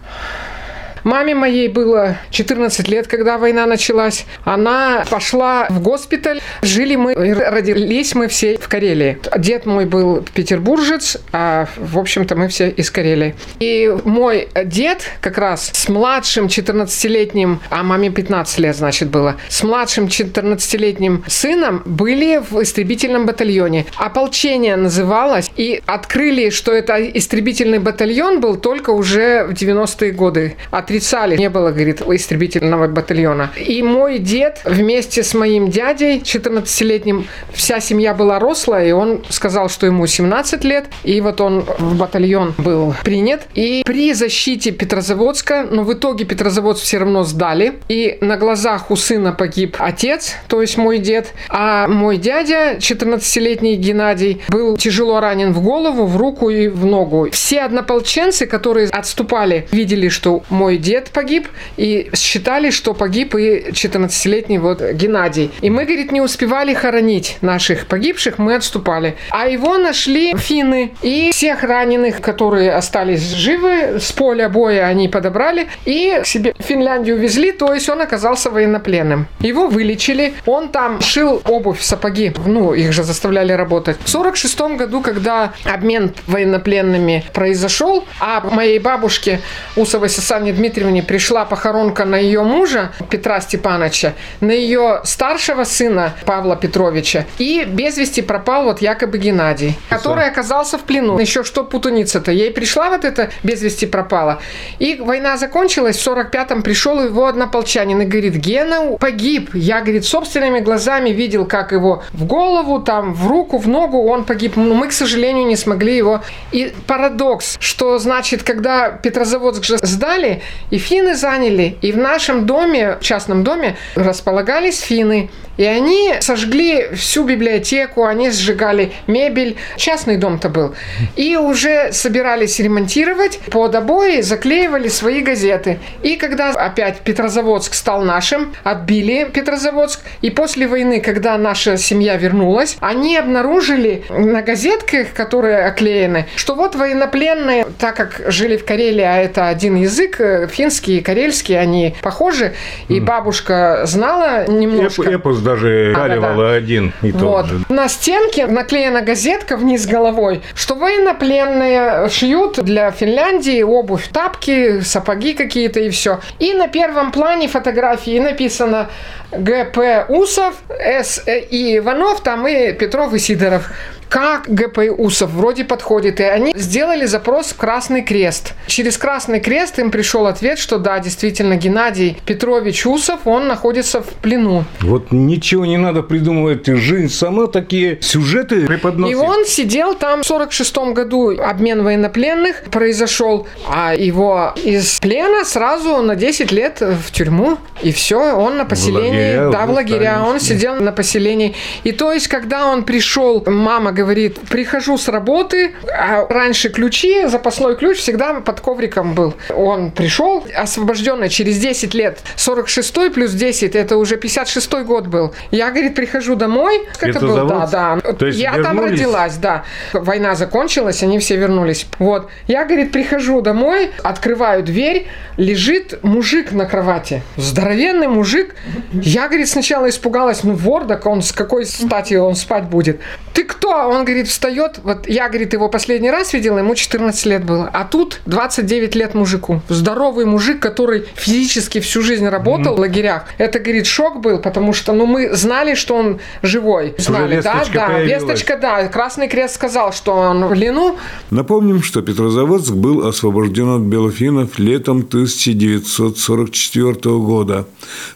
Маме 1.05 1.35
моей 1.35 1.69
было 1.69 2.19
14 2.31 2.88
лет, 2.88 3.07
когда 3.07 3.38
война 3.38 3.67
началась. 3.67 4.25
Она 4.45 5.05
пошла 5.11 5.67
в 5.69 5.83
госпиталь. 5.83 6.41
Жили 6.62 6.97
мы, 6.97 7.15
родились 7.15 8.15
мы 8.15 8.29
все 8.29 8.57
в 8.57 8.69
Карелии. 8.69 9.19
Дед 9.38 9.67
мой 9.67 9.87
был 9.87 10.25
петербуржец, 10.35 11.19
а 11.33 11.67
в 11.77 11.99
общем-то 11.99 12.37
мы 12.37 12.49
все 12.49 12.69
из 12.69 12.91
Карелии. 12.91 13.35
И 13.59 13.93
мой 14.05 14.49
дед 14.65 15.03
как 15.21 15.38
раз 15.38 15.71
с 15.73 15.88
младшим 15.88 16.47
14-летним, 16.47 17.61
а 17.71 17.83
маме 17.83 18.11
15 18.11 18.59
лет, 18.61 18.77
значит, 18.77 19.09
было, 19.09 19.37
с 19.49 19.62
младшим 19.62 20.07
14-летним 20.07 21.25
сыном 21.27 21.83
были 21.85 22.41
в 22.49 22.62
истребительном 22.62 23.27
батальоне. 23.27 23.87
Ополчение 23.97 24.77
называлось, 24.77 25.51
и 25.57 25.83
открыли, 25.87 26.51
что 26.51 26.73
это 26.73 27.03
истребительный 27.03 27.79
батальон 27.79 28.41
был 28.41 28.57
только 28.57 28.91
уже 28.91 29.45
в 29.45 29.53
90-е 29.53 30.12
годы. 30.12 30.57
От 30.71 30.92
отрицали. 30.93 31.37
Не 31.37 31.49
было, 31.49 31.71
говорит, 31.71 32.03
истребительного 32.03 32.87
батальона. 32.87 33.51
И 33.57 33.83
мой 33.83 34.19
дед 34.19 34.61
вместе 34.65 35.23
с 35.23 35.35
моим 35.35 35.71
дядей, 35.71 36.19
14-летним, 36.19 37.27
вся 37.53 37.81
семья 37.81 38.13
была 38.13 38.39
рослая, 38.39 38.89
и 38.89 38.93
он 38.93 39.25
сказал, 39.31 39.71
что 39.71 39.87
ему 39.87 40.07
17 40.07 40.65
лет, 40.65 40.87
и 41.03 41.21
вот 41.21 41.41
он 41.41 41.65
в 41.79 41.97
батальон 41.97 42.55
был 42.59 42.95
принят. 43.05 43.43
И 43.55 43.83
при 43.87 44.13
защите 44.13 44.71
Петрозаводска, 44.71 45.67
но 45.71 45.83
в 45.83 45.93
итоге 45.95 46.25
Петрозаводск 46.27 46.83
все 46.85 46.99
равно 46.99 47.25
сдали, 47.25 47.75
и 47.89 48.19
на 48.21 48.37
глазах 48.37 48.91
у 48.91 48.97
сына 48.97 49.33
погиб 49.33 49.77
отец, 49.79 50.35
то 50.49 50.61
есть 50.61 50.77
мой 50.77 50.99
дед, 50.99 51.33
а 51.49 51.89
мой 51.89 52.19
дядя, 52.19 52.77
14-летний 52.79 53.77
Геннадий, 53.77 54.43
был 54.49 54.77
тяжело 54.77 55.21
ранен 55.21 55.53
в 55.53 55.63
голову, 55.63 56.05
в 56.05 56.17
руку 56.19 56.51
и 56.51 56.69
в 56.69 56.85
ногу. 56.85 57.29
Все 57.31 57.63
однополченцы, 57.63 58.47
которые 58.47 58.89
отступали, 58.89 59.67
видели, 59.73 60.09
что 60.09 60.43
мой 60.51 60.82
дед 60.83 61.11
погиб, 61.11 61.49
и 61.77 62.11
считали, 62.14 62.71
что 62.71 62.92
погиб 62.92 63.35
и 63.35 63.71
14-летний 63.71 64.59
вот 64.59 64.83
Геннадий. 64.83 65.51
И 65.62 65.71
мы, 65.71 65.85
говорит, 65.85 66.12
не 66.12 66.21
успевали 66.21 66.75
хоронить 66.75 67.38
наших 67.40 67.87
погибших, 67.87 68.38
мы 68.38 68.57
отступали. 68.57 69.16
А 69.31 69.47
его 69.47 69.79
нашли 69.79 70.35
финны, 70.37 70.92
и 71.03 71.31
всех 71.33 71.62
раненых, 71.62 72.21
которые 72.21 72.73
остались 72.73 73.33
живы, 73.33 74.01
с 74.01 74.12
поля 74.12 74.49
боя 74.49 74.87
они 74.87 75.09
подобрали 75.09 75.68
и 75.85 76.21
себе 76.25 76.55
в 76.59 76.62
Финляндию 76.62 77.16
везли, 77.18 77.53
то 77.53 77.73
есть 77.73 77.88
он 77.88 78.01
оказался 78.01 78.51
военнопленным. 78.51 79.27
Его 79.40 79.68
вылечили, 79.68 80.35
он 80.47 80.68
там 80.71 81.01
шил 81.01 81.40
обувь, 81.45 81.81
сапоги, 81.81 82.33
ну, 82.45 82.75
их 82.75 82.92
же 82.92 83.05
заставляли 83.05 83.53
работать. 83.53 83.97
В 84.05 84.09
46 84.09 84.61
году, 84.77 85.01
когда 85.01 85.53
обмен 85.64 86.12
военнопленными 86.27 87.25
произошел, 87.33 88.05
а 88.18 88.40
моей 88.51 88.79
бабушке 88.79 89.40
Усовой 89.77 90.09
Сасане 90.09 90.53
Дмитриевне 90.53 90.72
пришла 91.03 91.45
похоронка 91.45 92.05
на 92.05 92.17
ее 92.17 92.43
мужа 92.43 92.93
Петра 93.11 93.41
Степановича, 93.41 94.15
на 94.41 94.53
ее 94.53 95.01
старшего 95.05 95.65
сына 95.65 96.15
Павла 96.25 96.57
Петровича, 96.57 97.27
и 97.39 97.65
без 97.65 97.97
вести 97.97 98.23
пропал 98.23 98.65
вот 98.65 98.81
якобы 98.81 99.19
Геннадий, 99.19 99.79
который 99.89 100.27
оказался 100.27 100.79
в 100.79 100.83
плену. 100.83 101.19
Еще 101.19 101.45
что 101.45 101.65
путаница-то? 101.65 102.33
Ей 102.33 102.51
пришла 102.51 102.91
вот 102.91 103.05
эта 103.05 103.31
без 103.43 103.63
вести 103.63 103.87
пропала. 103.87 104.41
И 104.79 104.97
война 104.97 105.37
закончилась, 105.37 105.97
в 105.99 106.07
45-м 106.07 106.63
пришел 106.63 107.03
его 107.03 107.27
однополчанин 107.27 108.01
и 108.01 108.05
говорит, 108.05 108.35
Гена 108.35 108.97
погиб. 108.99 109.51
Я, 109.55 109.81
говорит, 109.81 110.05
собственными 110.05 110.61
глазами 110.61 111.11
видел, 111.11 111.47
как 111.47 111.73
его 111.73 112.03
в 112.13 112.25
голову, 112.25 112.81
там, 112.81 113.15
в 113.15 113.27
руку, 113.29 113.59
в 113.59 113.69
ногу 113.69 114.05
он 114.07 114.25
погиб. 114.25 114.57
Но 114.57 114.75
мы, 114.75 114.89
к 114.89 114.93
сожалению, 114.93 115.47
не 115.47 115.57
смогли 115.57 115.97
его. 115.97 116.23
И 116.53 116.73
парадокс, 116.87 117.57
что 117.61 117.99
значит, 117.99 118.43
когда 118.43 118.91
Петрозаводск 118.91 119.65
же 119.65 119.79
сдали, 119.79 120.43
и 120.70 120.79
финны 120.79 121.14
заняли, 121.14 121.77
и 121.83 121.92
в 121.92 121.98
нашем 121.98 122.46
доме, 122.46 122.98
частном 123.01 123.44
доме, 123.44 123.77
располагались 123.94 124.81
финны. 124.81 125.31
И 125.57 125.65
они 125.65 126.15
сожгли 126.21 126.88
всю 126.95 127.25
библиотеку, 127.25 128.05
они 128.05 128.31
сжигали 128.31 128.93
мебель. 129.07 129.57
Частный 129.77 130.17
дом-то 130.17 130.49
был. 130.49 130.75
И 131.17 131.37
уже 131.37 131.93
собирались 131.93 132.59
ремонтировать, 132.59 133.38
под 133.51 133.75
обои 133.75 134.21
заклеивали 134.23 134.88
свои 134.88 135.21
газеты. 135.21 135.79
И 136.03 136.17
когда 136.17 136.51
опять 136.51 137.01
Петрозаводск 137.01 137.75
стал 137.75 138.03
нашим, 138.03 138.55
отбили 138.65 139.25
Петрозаводск, 139.33 140.01
и 140.23 140.31
после 140.31 140.67
войны, 140.67 141.01
когда 141.01 141.37
наша 141.37 141.77
семья 141.77 142.17
вернулась, 142.17 142.77
они 142.81 143.17
обнаружили 143.17 144.05
на 144.09 144.43
газетках, 144.43 145.12
которые 145.12 145.65
оклеены, 145.67 146.27
что 146.37 146.55
вот 146.55 146.75
военнопленные, 146.75 147.67
так 147.79 147.97
как 147.97 148.23
жили 148.33 148.57
в 148.57 148.65
Карелии, 148.65 149.03
а 149.05 149.19
это 149.19 149.49
один 149.49 149.77
язык, 149.77 150.21
э, 150.21 150.47
финский 150.49 150.99
и 150.99 151.01
карельский, 151.03 151.59
они 151.59 151.95
похожи, 152.03 152.55
и 152.88 153.01
бабушка 153.01 153.83
знала 153.85 154.47
немножко. 154.49 155.03
Эп- 155.03 155.09
Эпос 155.21 155.42
даже 155.43 155.93
каливала 155.95 156.37
да-да. 156.37 156.53
один 156.53 156.93
и 157.03 157.13
тот 157.13 157.23
Вот. 157.23 157.47
же. 157.47 157.61
На 157.69 157.89
стенке 157.89 158.47
наклеена 158.47 159.03
газетка 159.03 159.57
вниз 159.57 159.87
головой, 159.87 160.43
что 160.55 160.75
военнопленные 160.75 162.09
шьют 162.09 162.63
для 162.63 162.91
Финляндии 162.91 163.63
обувь, 163.63 164.09
тапки, 164.09 164.81
сапоги 164.81 165.35
какие-то 165.35 165.81
и 165.81 165.91
все. 165.91 166.21
И 166.39 166.55
на 166.55 166.69
первом 166.69 167.13
плане 167.13 167.49
фотографии 167.49 168.19
написано 168.19 168.89
ГП 169.33 170.09
Усов, 170.09 170.55
С. 170.69 171.23
И 171.27 171.79
Иванов, 171.79 172.23
там 172.23 172.47
и 172.47 172.73
Петров 172.73 173.15
и 173.15 173.19
Сидоров. 173.19 173.71
Как 174.12 174.46
ГП 174.46 174.90
Усов 174.98 175.31
вроде 175.31 175.64
подходит. 175.64 176.20
И 176.20 176.22
они 176.22 176.53
сделали 176.55 177.07
запрос 177.07 177.53
в 177.53 177.57
Красный 177.57 178.03
Крест. 178.03 178.53
Через 178.66 178.98
Красный 178.98 179.40
Крест 179.40 179.79
им 179.79 179.90
пришел 179.90 180.27
ответ, 180.27 180.59
что 180.59 180.77
да, 180.77 180.98
действительно, 180.98 181.57
Геннадий 181.57 182.18
Петрович 182.27 182.85
Усов, 182.85 183.20
он 183.25 183.48
находится 183.48 184.03
в 184.03 184.09
плену. 184.09 184.64
Вот 184.83 185.12
ничего 185.12 185.64
не 185.64 185.79
надо 185.79 186.03
придумывать. 186.03 186.66
Жизнь 186.66 187.09
сама 187.09 187.46
такие 187.46 188.03
сюжеты 188.03 188.66
преподносит. 188.66 189.12
И 189.12 189.18
он 189.18 189.46
сидел 189.46 189.94
там 189.94 190.20
в 190.20 190.27
46 190.27 190.77
году, 190.92 191.31
обмен 191.40 191.83
военнопленных 191.83 192.64
произошел, 192.70 193.46
а 193.66 193.94
его 193.94 194.53
из 194.62 195.01
плена 195.01 195.46
сразу 195.46 196.03
на 196.03 196.16
10 196.16 196.53
лет 196.53 196.83
в 196.83 197.11
тюрьму, 197.12 197.57
и 197.83 197.92
все, 197.92 198.37
он 198.37 198.59
на 198.59 198.66
поселении, 198.66 199.38
лагеря 199.38 199.51
да, 199.51 199.64
в 199.64 199.70
лагеря, 199.70 200.22
он 200.22 200.38
сидел 200.38 200.77
на 200.77 200.92
поселении. 200.92 201.55
И 201.83 201.92
то 201.92 202.12
есть, 202.12 202.29
когда 202.29 202.66
он 202.66 202.85
пришел, 202.85 203.42
мама 203.46 203.92
говорит, 203.92 204.02
прихожу 204.49 204.99
с 204.99 205.09
работы, 205.09 205.75
а 205.93 206.27
раньше 206.29 206.69
ключи, 206.69 207.27
запасной 207.27 207.77
ключ 207.77 207.99
всегда 207.99 208.41
под 208.41 208.61
ковриком 208.61 209.15
был. 209.15 209.35
Он 209.55 209.91
пришел, 209.91 210.45
освобожденный 210.57 211.29
через 211.29 211.59
10 211.59 211.95
лет, 211.95 212.21
46 212.37 213.12
плюс 213.12 213.33
10, 213.33 213.75
это 213.75 213.97
уже 213.97 214.17
56 214.17 214.73
год 214.85 215.07
был. 215.07 215.35
Я, 215.51 215.71
говорит, 215.71 215.95
прихожу 215.95 216.37
домой, 216.37 216.83
это 217.01 217.21
был, 217.21 217.47
да, 217.47 217.67
да. 217.67 218.01
То 218.12 218.27
есть 218.27 218.38
я 218.38 218.53
там 218.55 218.77
вернулись? 218.77 219.01
родилась, 219.01 219.37
да. 219.37 219.65
Война 219.93 220.35
закончилась, 220.35 221.03
они 221.03 221.19
все 221.19 221.37
вернулись. 221.37 221.87
Вот. 221.99 222.29
Я, 222.47 222.65
говорит, 222.65 222.93
прихожу 222.93 223.41
домой, 223.41 223.91
открываю 224.03 224.62
дверь, 224.62 225.07
лежит 225.37 226.03
мужик 226.03 226.53
на 226.53 226.67
кровати. 226.67 227.23
Здоровенный 227.37 228.09
мужик. 228.09 228.55
Я, 228.93 229.29
говорит, 229.29 229.49
сначала 229.49 229.88
испугалась, 229.88 230.45
ну, 230.45 230.55
вор, 230.55 230.87
так 230.87 231.07
он 231.07 231.23
с 231.23 231.33
какой 231.33 231.65
стати 231.67 232.15
он 232.15 232.35
спать 232.37 232.65
будет? 232.65 233.01
Ты 233.33 233.45
кто? 233.45 233.82
Он, 233.87 234.05
говорит, 234.05 234.29
встает. 234.29 234.81
Вот 234.83 235.09
я, 235.09 235.29
говорит, 235.29 235.53
его 235.53 235.68
последний 235.68 236.11
раз 236.11 236.33
видела, 236.33 236.59
ему 236.59 236.75
14 236.75 237.27
лет 237.27 237.45
было. 237.45 237.68
А 237.73 237.85
тут 237.85 238.21
29 238.27 238.95
лет 238.95 239.14
мужику. 239.14 239.61
Здоровый 239.68 240.25
мужик, 240.25 240.61
который 240.61 241.05
физически 241.14 241.81
всю 241.81 242.03
жизнь 242.03 242.27
работал 242.27 242.77
в 242.77 242.81
лагерях. 242.81 243.25
Это, 243.38 243.59
говорит, 243.59 243.87
шок 243.87 244.21
был, 244.21 244.38
потому 244.38 244.73
что, 244.73 244.92
ну, 244.92 245.07
мы 245.07 245.35
знали, 245.35 245.75
что 245.75 245.97
он 245.97 246.21
живой. 246.42 246.95
Знали, 246.99 247.40
да, 247.40 247.55
весточка 247.55 247.79
да. 247.79 247.87
появилась. 247.88 248.23
Весточка, 248.23 248.57
да. 248.57 248.88
Красный 248.88 249.29
Крест 249.29 249.55
сказал, 249.55 249.92
что 249.92 250.14
он 250.14 250.45
в 250.45 250.51
плену. 250.51 250.97
Напомним, 251.31 251.83
что 251.83 252.03
Петрозаводск 252.03 252.73
был 252.73 253.07
освобожден 253.07 253.68
от 253.77 253.83
белофинов 253.83 254.59
летом 254.59 254.99
1944 254.99 256.95
года. 257.18 257.66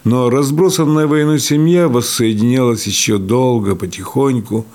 Но 0.03 0.29
разбросанная 0.29 1.07
войной 1.07 1.39
семья 1.39 1.87
воссоединялась 1.87 2.87
еще 2.87 3.17
долго, 3.17 3.75
потихоньку, 3.75 4.65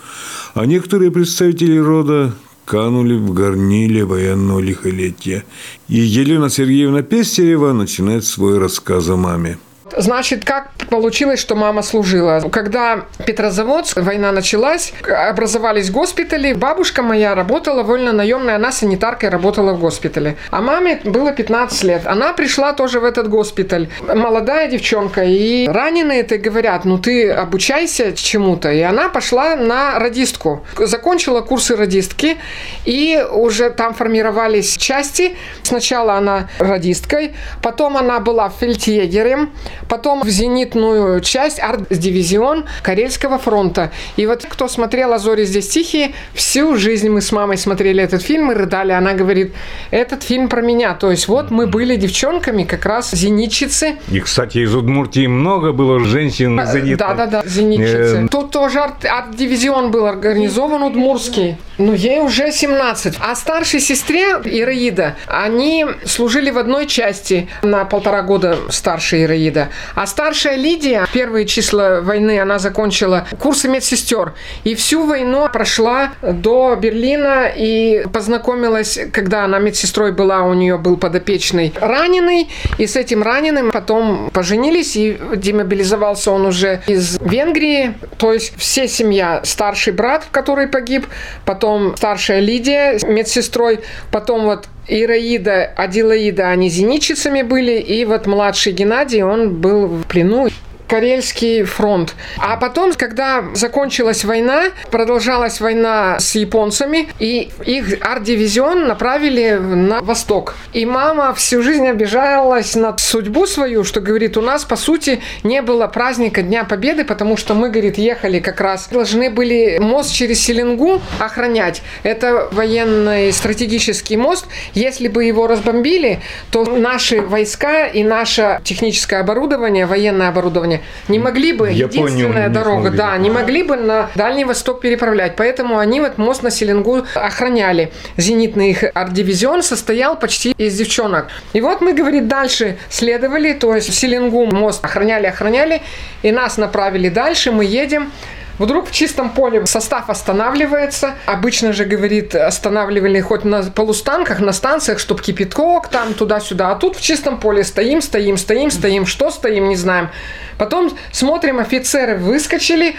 а 0.54 0.66
некоторые 0.66 1.10
представители 1.10 1.76
рода 1.76 2.34
канули 2.64 3.16
в 3.16 3.32
горниле 3.32 4.04
военного 4.04 4.60
лихолетия. 4.60 5.44
И 5.88 5.98
Елена 5.98 6.50
Сергеевна 6.50 7.02
Пестерева 7.02 7.72
начинает 7.72 8.24
свой 8.24 8.58
рассказ 8.58 9.08
о 9.08 9.16
маме. 9.16 9.58
Значит, 9.96 10.44
как 10.44 10.68
получилось, 10.90 11.40
что 11.40 11.54
мама 11.54 11.82
служила? 11.82 12.40
Когда 12.50 13.04
Петрозаводск, 13.26 13.98
война 13.98 14.32
началась, 14.32 14.92
образовались 15.02 15.90
госпитали, 15.90 16.52
бабушка 16.52 17.02
моя 17.02 17.34
работала 17.34 17.82
вольно-наемная, 17.82 18.56
она 18.56 18.72
санитаркой 18.72 19.28
работала 19.28 19.72
в 19.72 19.80
госпитале. 19.80 20.36
А 20.50 20.60
маме 20.60 21.00
было 21.04 21.32
15 21.32 21.84
лет. 21.84 22.06
Она 22.06 22.32
пришла 22.32 22.72
тоже 22.72 23.00
в 23.00 23.04
этот 23.04 23.28
госпиталь. 23.28 23.88
Молодая 24.02 24.68
девчонка. 24.68 25.24
И 25.24 25.66
раненые-то 25.68 26.38
говорят, 26.38 26.84
ну 26.84 26.98
ты 26.98 27.30
обучайся 27.30 28.12
чему-то. 28.12 28.70
И 28.72 28.80
она 28.80 29.08
пошла 29.08 29.56
на 29.56 29.98
радистку. 29.98 30.64
Закончила 30.78 31.40
курсы 31.40 31.76
радистки. 31.76 32.36
И 32.84 33.24
уже 33.32 33.70
там 33.70 33.94
формировались 33.94 34.76
части. 34.76 35.36
Сначала 35.62 36.14
она 36.14 36.48
радисткой, 36.58 37.34
потом 37.62 37.96
она 37.96 38.20
была 38.20 38.48
фельдъегерем, 38.48 39.52
потом 39.92 40.22
в 40.22 40.28
зенитную 40.30 41.20
часть, 41.20 41.60
арт-дивизион 41.60 42.64
Карельского 42.82 43.38
фронта. 43.38 43.90
И 44.16 44.24
вот 44.26 44.46
кто 44.48 44.66
смотрел 44.66 45.12
«Азори 45.12 45.44
здесь 45.44 45.68
тихие», 45.68 46.12
всю 46.32 46.76
жизнь 46.76 47.10
мы 47.10 47.20
с 47.20 47.30
мамой 47.30 47.58
смотрели 47.58 48.02
этот 48.02 48.22
фильм 48.22 48.50
и 48.50 48.54
рыдали. 48.54 48.92
Она 48.92 49.12
говорит, 49.12 49.52
этот 49.90 50.22
фильм 50.22 50.48
про 50.48 50.62
меня. 50.62 50.94
То 50.94 51.10
есть 51.10 51.28
вот 51.28 51.50
мы 51.50 51.66
были 51.66 51.96
девчонками, 51.96 52.64
как 52.64 52.86
раз 52.86 53.10
зенитчицы. 53.10 53.96
И, 54.10 54.20
кстати, 54.20 54.58
из 54.64 54.74
Удмуртии 54.74 55.26
много 55.26 55.72
было 55.72 56.00
женщин 56.00 56.58
зенитных. 56.66 56.96
Да, 56.96 57.12
да, 57.14 57.26
да, 57.26 57.42
зенитчицы. 57.44 58.24
Э, 58.24 58.28
Тут 58.30 58.50
тоже 58.50 58.78
арт- 58.78 59.04
арт-дивизион 59.04 59.90
был 59.90 60.06
организован 60.06 60.84
удмурский. 60.84 61.58
Ну, 61.76 61.92
ей 61.92 62.20
уже 62.20 62.50
17. 62.50 63.16
А 63.20 63.34
старшей 63.34 63.80
сестре 63.80 64.40
Ираида, 64.44 65.16
они 65.26 65.84
служили 66.06 66.50
в 66.50 66.56
одной 66.56 66.86
части 66.86 67.48
на 67.62 67.84
полтора 67.84 68.22
года 68.22 68.56
старше 68.70 69.22
Ираида. 69.22 69.68
А 69.94 70.06
старшая 70.06 70.56
Лидия, 70.56 71.06
первые 71.12 71.46
числа 71.46 72.00
войны, 72.00 72.40
она 72.40 72.58
закончила 72.58 73.26
курсы 73.38 73.68
медсестер. 73.68 74.32
И 74.64 74.74
всю 74.74 75.06
войну 75.06 75.48
прошла 75.52 76.12
до 76.22 76.76
Берлина 76.76 77.50
и 77.54 78.04
познакомилась, 78.12 78.98
когда 79.12 79.44
она 79.44 79.58
медсестрой 79.58 80.12
была, 80.12 80.42
у 80.42 80.54
нее 80.54 80.78
был 80.78 80.96
подопечный 80.96 81.72
раненый. 81.80 82.48
И 82.78 82.86
с 82.86 82.96
этим 82.96 83.22
раненым 83.22 83.70
потом 83.70 84.30
поженились, 84.32 84.96
и 84.96 85.18
демобилизовался 85.36 86.30
он 86.30 86.46
уже 86.46 86.82
из 86.86 87.18
Венгрии. 87.20 87.94
То 88.18 88.32
есть 88.32 88.54
все 88.56 88.88
семья, 88.88 89.40
старший 89.44 89.92
брат, 89.92 90.26
который 90.30 90.66
погиб, 90.66 91.06
потом 91.44 91.96
старшая 91.96 92.40
Лидия 92.40 92.98
медсестрой, 93.06 93.80
потом 94.10 94.44
вот 94.44 94.66
Ираида, 94.88 95.72
Аделаида, 95.76 96.48
они 96.48 96.68
зенитчицами 96.68 97.42
были, 97.42 97.78
и 97.80 98.04
вот 98.04 98.26
младший 98.26 98.72
Геннадий, 98.72 99.22
он 99.22 99.60
был 99.60 99.86
в 99.86 100.06
плену. 100.06 100.48
Карельский 100.92 101.62
фронт. 101.62 102.14
А 102.36 102.58
потом, 102.58 102.92
когда 102.92 103.42
закончилась 103.54 104.26
война, 104.26 104.64
продолжалась 104.90 105.58
война 105.58 106.20
с 106.20 106.34
японцами, 106.34 107.08
и 107.18 107.50
их 107.64 107.96
арт-дивизион 108.02 108.88
направили 108.88 109.52
на 109.52 110.02
восток. 110.02 110.54
И 110.74 110.84
мама 110.84 111.32
всю 111.32 111.62
жизнь 111.62 111.88
обижалась 111.88 112.74
на 112.74 112.94
судьбу 112.98 113.46
свою, 113.46 113.84
что, 113.84 114.02
говорит, 114.02 114.36
у 114.36 114.42
нас, 114.42 114.66
по 114.66 114.76
сути, 114.76 115.22
не 115.44 115.62
было 115.62 115.86
праздника 115.86 116.42
Дня 116.42 116.64
Победы, 116.64 117.06
потому 117.06 117.38
что 117.38 117.54
мы, 117.54 117.70
говорит, 117.70 117.96
ехали 117.96 118.38
как 118.40 118.60
раз, 118.60 118.88
должны 118.88 119.30
были 119.30 119.78
мост 119.78 120.12
через 120.12 120.44
Селенгу 120.44 121.00
охранять. 121.18 121.80
Это 122.02 122.50
военный 122.52 123.32
стратегический 123.32 124.18
мост. 124.18 124.44
Если 124.74 125.08
бы 125.08 125.24
его 125.24 125.46
разбомбили, 125.46 126.20
то 126.50 126.66
наши 126.66 127.22
войска 127.22 127.86
и 127.86 128.04
наше 128.04 128.60
техническое 128.62 129.20
оборудование, 129.20 129.86
военное 129.86 130.28
оборудование 130.28 130.81
не 131.08 131.18
могли 131.18 131.52
бы, 131.52 131.70
Японию 131.70 132.08
единственная 132.08 132.48
дорога, 132.48 132.88
смогли. 132.88 132.98
да, 132.98 133.16
не 133.18 133.30
могли 133.30 133.62
бы 133.62 133.76
на 133.76 134.10
Дальний 134.14 134.44
Восток 134.44 134.80
переправлять. 134.80 135.36
Поэтому 135.36 135.78
они 135.78 136.00
вот 136.00 136.18
мост 136.18 136.42
на 136.42 136.50
Селенгу 136.50 137.04
охраняли. 137.14 137.92
Зенитный 138.16 138.70
их 138.70 138.84
арт-дивизион 138.94 139.62
состоял 139.62 140.18
почти 140.18 140.52
из 140.52 140.76
девчонок. 140.76 141.28
И 141.52 141.60
вот 141.60 141.80
мы, 141.80 141.92
говорит, 141.92 142.28
дальше 142.28 142.76
следовали, 142.88 143.52
то 143.52 143.74
есть 143.74 143.88
в 143.88 143.94
Селенгу 143.94 144.46
мост 144.46 144.84
охраняли, 144.84 145.26
охраняли, 145.26 145.82
и 146.22 146.32
нас 146.32 146.56
направили 146.58 147.08
дальше, 147.08 147.52
мы 147.52 147.64
едем. 147.64 148.10
Вдруг 148.58 148.88
в 148.88 148.92
чистом 148.92 149.30
поле 149.30 149.66
состав 149.66 150.10
останавливается. 150.10 151.14
Обычно 151.26 151.72
же, 151.72 151.84
говорит, 151.84 152.34
останавливали 152.34 153.20
хоть 153.20 153.44
на 153.44 153.62
полустанках, 153.62 154.40
на 154.40 154.52
станциях, 154.52 154.98
чтобы 154.98 155.22
кипяток 155.22 155.88
там 155.88 156.14
туда-сюда. 156.14 156.70
А 156.70 156.74
тут 156.76 156.96
в 156.96 157.02
чистом 157.02 157.38
поле 157.38 157.64
стоим, 157.64 158.02
стоим, 158.02 158.36
стоим, 158.36 158.70
стоим. 158.70 159.06
Что 159.06 159.30
стоим, 159.30 159.68
не 159.68 159.76
знаем. 159.76 160.10
Потом 160.58 160.96
смотрим, 161.12 161.58
офицеры 161.58 162.16
выскочили. 162.16 162.96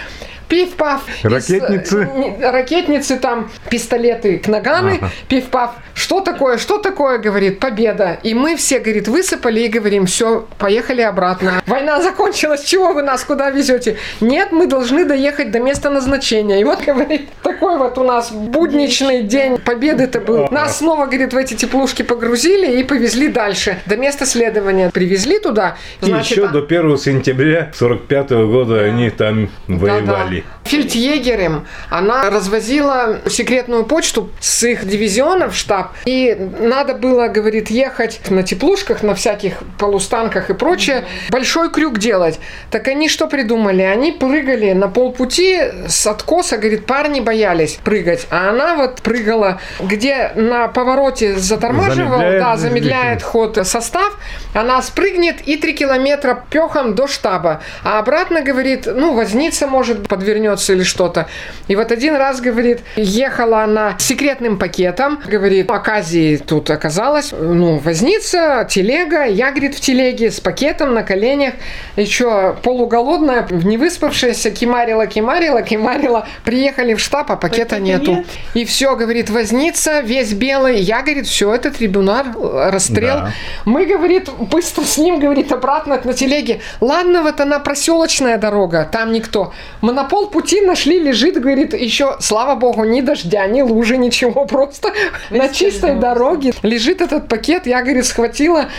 Пиф-паф. 0.50 1.02
из- 1.24 1.32
Ракетницы? 1.32 2.10
не- 2.16 2.38
Ракетницы 2.52 3.18
там, 3.18 3.50
пистолеты 3.70 4.38
к 4.40 4.48
наганы. 4.48 5.00
Пиф-паф. 5.28 5.72
Что 5.94 6.22
такое, 6.22 6.58
что 6.58 6.78
такое, 6.80 7.18
говорит, 7.20 7.60
победа. 7.60 8.18
И 8.24 8.34
мы 8.34 8.56
все, 8.56 8.80
говорит, 8.80 9.08
высыпали 9.08 9.62
и 9.62 9.68
говорим, 9.68 10.06
все, 10.08 10.48
поехали 10.58 11.02
обратно. 11.02 11.62
Война 11.68 12.02
закончилась, 12.02 12.64
чего 12.64 12.94
вы 12.94 13.04
нас 13.04 13.24
куда 13.24 13.50
везете? 13.52 13.98
Нет, 14.22 14.52
мы 14.52 14.66
должны 14.68 15.06
доехать 15.06 15.52
до 15.52 15.60
места 15.60 15.90
назначения. 15.90 16.60
И 16.60 16.64
вот, 16.64 16.82
говорит, 16.86 17.30
такой 17.44 17.78
вот 17.78 17.98
у 17.98 18.04
нас 18.04 18.32
будничный 18.32 19.22
день 19.24 19.58
победы-то 19.60 20.20
был. 20.20 20.48
Нас 20.52 20.80
снова, 20.80 21.06
говорит, 21.06 21.34
в 21.34 21.38
эти 21.38 21.54
теплушки 21.54 22.02
погрузили 22.02 22.80
и 22.80 22.84
повезли 22.84 23.28
дальше. 23.28 23.78
До 23.86 23.96
места 23.98 24.26
следования 24.26 24.90
привезли 24.90 25.40
туда. 25.40 25.78
И 26.02 26.06
Значит, 26.06 26.32
еще 26.32 26.46
а- 26.46 26.50
до 26.50 26.62
1 26.64 26.98
сентября 26.98 27.72
45 27.76 28.46
года 28.48 28.82
они 28.84 29.10
там 29.12 29.50
воевали. 29.68 30.33
да. 30.33 30.33
Фельдъегерем 30.66 31.68
она 31.90 32.30
развозила 32.30 33.20
секретную 33.30 33.86
почту 33.86 34.30
с 34.40 34.64
их 34.64 34.88
дивизиона 34.88 35.50
в 35.50 35.56
штаб. 35.56 35.92
И 36.06 36.36
надо 36.60 36.94
было, 36.96 37.28
говорит, 37.28 37.70
ехать 37.70 38.22
на 38.30 38.44
теплушках, 38.44 39.04
на 39.04 39.16
всяких 39.16 39.60
полустанках 39.78 40.50
и 40.50 40.54
прочее, 40.54 41.06
большой 41.30 41.70
крюк 41.70 42.00
делать. 42.00 42.40
Так 42.72 42.88
они 42.88 43.10
что 43.10 43.28
придумали? 43.28 43.82
Они 43.82 44.12
прыгали 44.12 44.74
на 44.74 44.88
полпути 44.88 45.60
с 45.88 46.08
откоса, 46.08 46.58
говорит, 46.58 46.86
парни 46.86 47.20
боялись 47.20 47.80
прыгать. 47.84 48.28
А 48.30 48.50
она 48.50 48.76
вот 48.76 49.02
прыгала, 49.02 49.60
где 49.80 50.32
на 50.36 50.68
повороте 50.68 51.36
затормаживал, 51.38 52.18
Замедляет 52.18 52.40
да, 52.40 52.58
замедляет 52.58 53.24
ход 53.24 53.58
состав, 53.64 54.18
она 54.54 54.82
спрыгнет 54.82 55.42
и 55.46 55.58
три 55.58 55.74
километра 55.74 56.44
пехом 56.50 56.96
до 56.96 57.08
штаба. 57.08 57.62
А 57.84 58.00
обратно, 58.00 58.42
говорит, 58.42 58.88
ну, 58.88 59.14
возница, 59.14 59.68
может, 59.68 60.08
подвернется 60.24 60.74
или 60.74 60.84
что-то. 60.84 61.28
И 61.68 61.76
вот 61.76 61.92
один 61.92 62.16
раз, 62.16 62.40
говорит, 62.40 62.80
ехала 62.96 63.64
она 63.64 63.96
с 64.00 64.06
секретным 64.06 64.58
пакетом, 64.58 65.20
говорит, 65.28 65.70
оказии 65.70 66.38
тут 66.38 66.70
оказалась, 66.70 67.32
ну, 67.32 67.78
возница, 67.80 68.66
телега, 68.70 69.26
я, 69.26 69.52
говорит, 69.52 69.76
в 69.76 69.82
телеге 69.82 70.32
с 70.32 70.40
пакетом 70.40 70.94
на 70.94 71.04
коленях, 71.04 71.54
еще 71.98 72.56
полуголодная, 72.64 73.46
не 73.50 73.78
выспавшаяся, 73.78 74.52
кимарила, 74.52 75.08
кимарила, 75.08 75.62
кимарила, 75.62 76.26
приехали 76.46 76.94
в 76.94 77.00
штаб, 77.00 77.32
а 77.32 77.36
пакета 77.36 77.80
нету. 77.80 78.24
И 78.54 78.64
все, 78.64 78.96
говорит, 78.96 79.30
возница, 79.30 80.00
весь 80.00 80.34
белый, 80.34 80.80
я, 80.80 81.02
говорит, 81.02 81.28
все, 81.28 81.54
это 81.54 81.70
трибунал, 81.70 82.24
расстрел. 82.72 83.16
Да. 83.16 83.32
Мы, 83.66 83.86
говорит, 83.86 84.30
быстро 84.30 84.84
с 84.84 84.98
ним, 84.98 85.20
говорит, 85.20 85.52
обратно 85.52 86.00
на 86.04 86.14
телеге. 86.14 86.62
Ладно, 86.80 87.24
вот 87.24 87.42
она 87.42 87.60
проселочная 87.60 88.38
дорога, 88.38 88.88
там 88.90 89.12
никто. 89.12 89.54
Мы 89.82 89.92
на 89.92 90.04
полпути 90.14 90.62
нашли, 90.62 91.00
лежит, 91.00 91.42
говорит, 91.42 91.74
еще, 91.74 92.18
слава 92.20 92.54
богу, 92.54 92.84
ни 92.84 93.02
дождя, 93.02 93.48
ни 93.48 93.64
лужи, 93.64 93.98
ничего, 93.98 94.46
просто 94.54 94.94
на 95.32 95.50
чистой 95.50 95.96
дороге 95.96 96.54
лежит 96.62 97.02
этот 97.02 97.28
пакет. 97.28 97.66
Я, 97.66 97.82
говорит, 97.82 98.06
схватила 98.06 98.70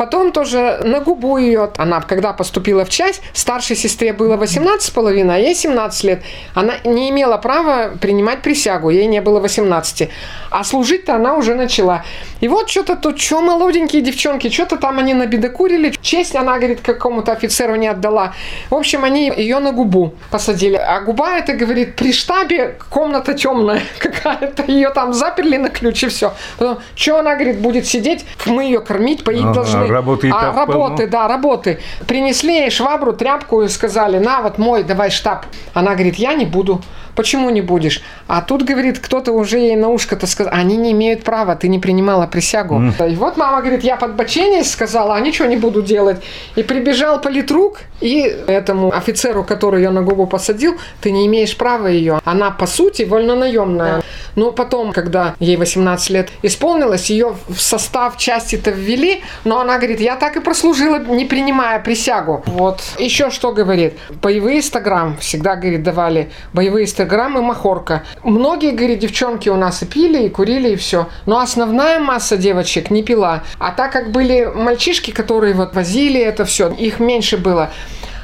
Потом 0.00 0.32
тоже 0.32 0.80
на 0.82 1.00
губу 1.00 1.36
ее, 1.36 1.68
она 1.76 2.00
когда 2.00 2.32
поступила 2.32 2.86
в 2.86 2.88
часть, 2.88 3.20
старшей 3.34 3.76
сестре 3.76 4.14
было 4.14 4.36
18 4.36 4.80
с 4.80 4.90
половиной, 4.90 5.34
а 5.34 5.38
ей 5.38 5.54
17 5.54 6.04
лет. 6.04 6.22
Она 6.54 6.76
не 6.84 7.10
имела 7.10 7.36
права 7.36 7.90
принимать 8.00 8.40
присягу, 8.40 8.88
ей 8.88 9.04
не 9.04 9.20
было 9.20 9.40
18. 9.40 10.08
А 10.50 10.64
служить-то 10.64 11.16
она 11.16 11.34
уже 11.36 11.54
начала. 11.54 12.02
И 12.40 12.48
вот 12.48 12.70
что-то 12.70 12.96
тут, 12.96 13.20
что 13.20 13.42
молоденькие 13.42 14.00
девчонки, 14.00 14.48
что-то 14.48 14.78
там 14.78 14.98
они 14.98 15.12
набедокурили. 15.12 15.92
Честь 16.00 16.34
она, 16.34 16.56
говорит, 16.56 16.80
какому-то 16.80 17.32
офицеру 17.32 17.76
не 17.76 17.88
отдала. 17.88 18.32
В 18.70 18.76
общем, 18.76 19.04
они 19.04 19.30
ее 19.36 19.58
на 19.58 19.72
губу 19.72 20.14
посадили. 20.30 20.76
А 20.76 21.00
губа 21.00 21.36
это, 21.36 21.52
говорит, 21.52 21.96
при 21.96 22.14
штабе 22.14 22.78
комната 22.88 23.34
темная 23.34 23.82
какая-то. 23.98 24.64
Ее 24.66 24.88
там 24.90 25.12
заперли 25.12 25.58
на 25.58 25.68
ключ 25.68 26.04
и 26.04 26.08
все. 26.08 26.32
Потом, 26.58 26.78
что 26.94 27.18
она, 27.18 27.34
говорит, 27.34 27.58
будет 27.58 27.86
сидеть, 27.86 28.24
мы 28.46 28.64
ее 28.64 28.80
кормить, 28.80 29.24
поить 29.24 29.42
Ага, 29.42 29.52
должны. 29.52 29.89
Работы 29.90 30.28
и 30.28 30.30
а 30.30 30.40
так 30.40 30.56
работы, 30.56 30.96
полно. 30.96 31.10
да, 31.10 31.28
работы. 31.28 31.80
Принесли 32.06 32.54
ей 32.54 32.70
швабру, 32.70 33.12
тряпку 33.12 33.62
и 33.62 33.68
сказали, 33.68 34.18
на, 34.18 34.42
вот 34.42 34.58
мой, 34.58 34.82
давай 34.82 35.10
штаб. 35.10 35.46
Она 35.74 35.92
говорит, 35.94 36.16
я 36.16 36.34
не 36.34 36.46
буду. 36.46 36.80
Почему 37.14 37.50
не 37.50 37.60
будешь? 37.60 38.02
А 38.26 38.40
тут, 38.42 38.62
говорит, 38.62 38.98
кто-то 38.98 39.32
уже 39.32 39.58
ей 39.58 39.76
на 39.76 39.88
ушко-то 39.88 40.26
сказал, 40.26 40.52
они 40.54 40.76
не 40.76 40.92
имеют 40.92 41.22
права, 41.22 41.56
ты 41.56 41.68
не 41.68 41.78
принимала 41.78 42.26
присягу. 42.26 42.82
И 43.08 43.14
вот 43.14 43.36
мама 43.36 43.60
говорит, 43.60 43.84
я 43.84 43.96
подбоченись 43.96 44.70
сказала, 44.70 45.14
а 45.14 45.20
ничего 45.20 45.48
не 45.48 45.56
буду 45.56 45.82
делать. 45.82 46.22
И 46.56 46.62
прибежал 46.62 47.20
политрук, 47.20 47.80
и 48.00 48.20
этому 48.46 48.92
офицеру, 48.94 49.44
который 49.44 49.82
ее 49.82 49.90
на 49.90 50.02
губу 50.02 50.26
посадил, 50.26 50.78
ты 51.00 51.10
не 51.10 51.26
имеешь 51.26 51.56
права 51.56 51.88
ее. 51.88 52.20
Она, 52.24 52.50
по 52.50 52.66
сути, 52.66 53.02
вольнонаемная. 53.02 54.02
Но 54.36 54.52
потом, 54.52 54.92
когда 54.92 55.34
ей 55.40 55.56
18 55.56 56.10
лет 56.10 56.28
исполнилось, 56.42 57.10
ее 57.10 57.34
в 57.48 57.60
состав 57.60 58.16
части-то 58.16 58.70
ввели, 58.70 59.22
но 59.44 59.60
она 59.60 59.76
говорит, 59.76 60.00
я 60.00 60.16
так 60.16 60.36
и 60.36 60.40
прослужила, 60.40 60.98
не 60.98 61.24
принимая 61.24 61.80
присягу. 61.80 62.42
Вот. 62.46 62.80
Еще 62.98 63.30
что 63.30 63.52
говорит? 63.52 63.94
Боевые 64.22 64.62
100 64.62 64.80
грамм. 64.80 65.16
Всегда, 65.18 65.56
говорит, 65.56 65.82
давали 65.82 66.30
боевые 66.52 66.86
100 66.86 67.04
грамм 67.10 67.36
и 67.36 67.42
махорка. 67.42 68.04
Многие, 68.24 68.70
говорит, 68.70 69.00
девчонки 69.00 69.50
у 69.50 69.56
нас 69.56 69.82
и 69.82 69.86
пили, 69.86 70.24
и 70.24 70.28
курили, 70.30 70.70
и 70.70 70.76
все. 70.76 71.08
Но 71.26 71.40
основная 71.40 71.98
масса 71.98 72.36
девочек 72.36 72.90
не 72.90 73.02
пила. 73.02 73.42
А 73.58 73.72
так 73.72 73.92
как 73.92 74.12
были 74.12 74.44
мальчишки, 74.46 75.10
которые 75.10 75.54
вот 75.54 75.74
возили 75.74 76.20
это 76.20 76.44
все, 76.46 76.70
их 76.70 77.00
меньше 77.00 77.36
было. 77.36 77.70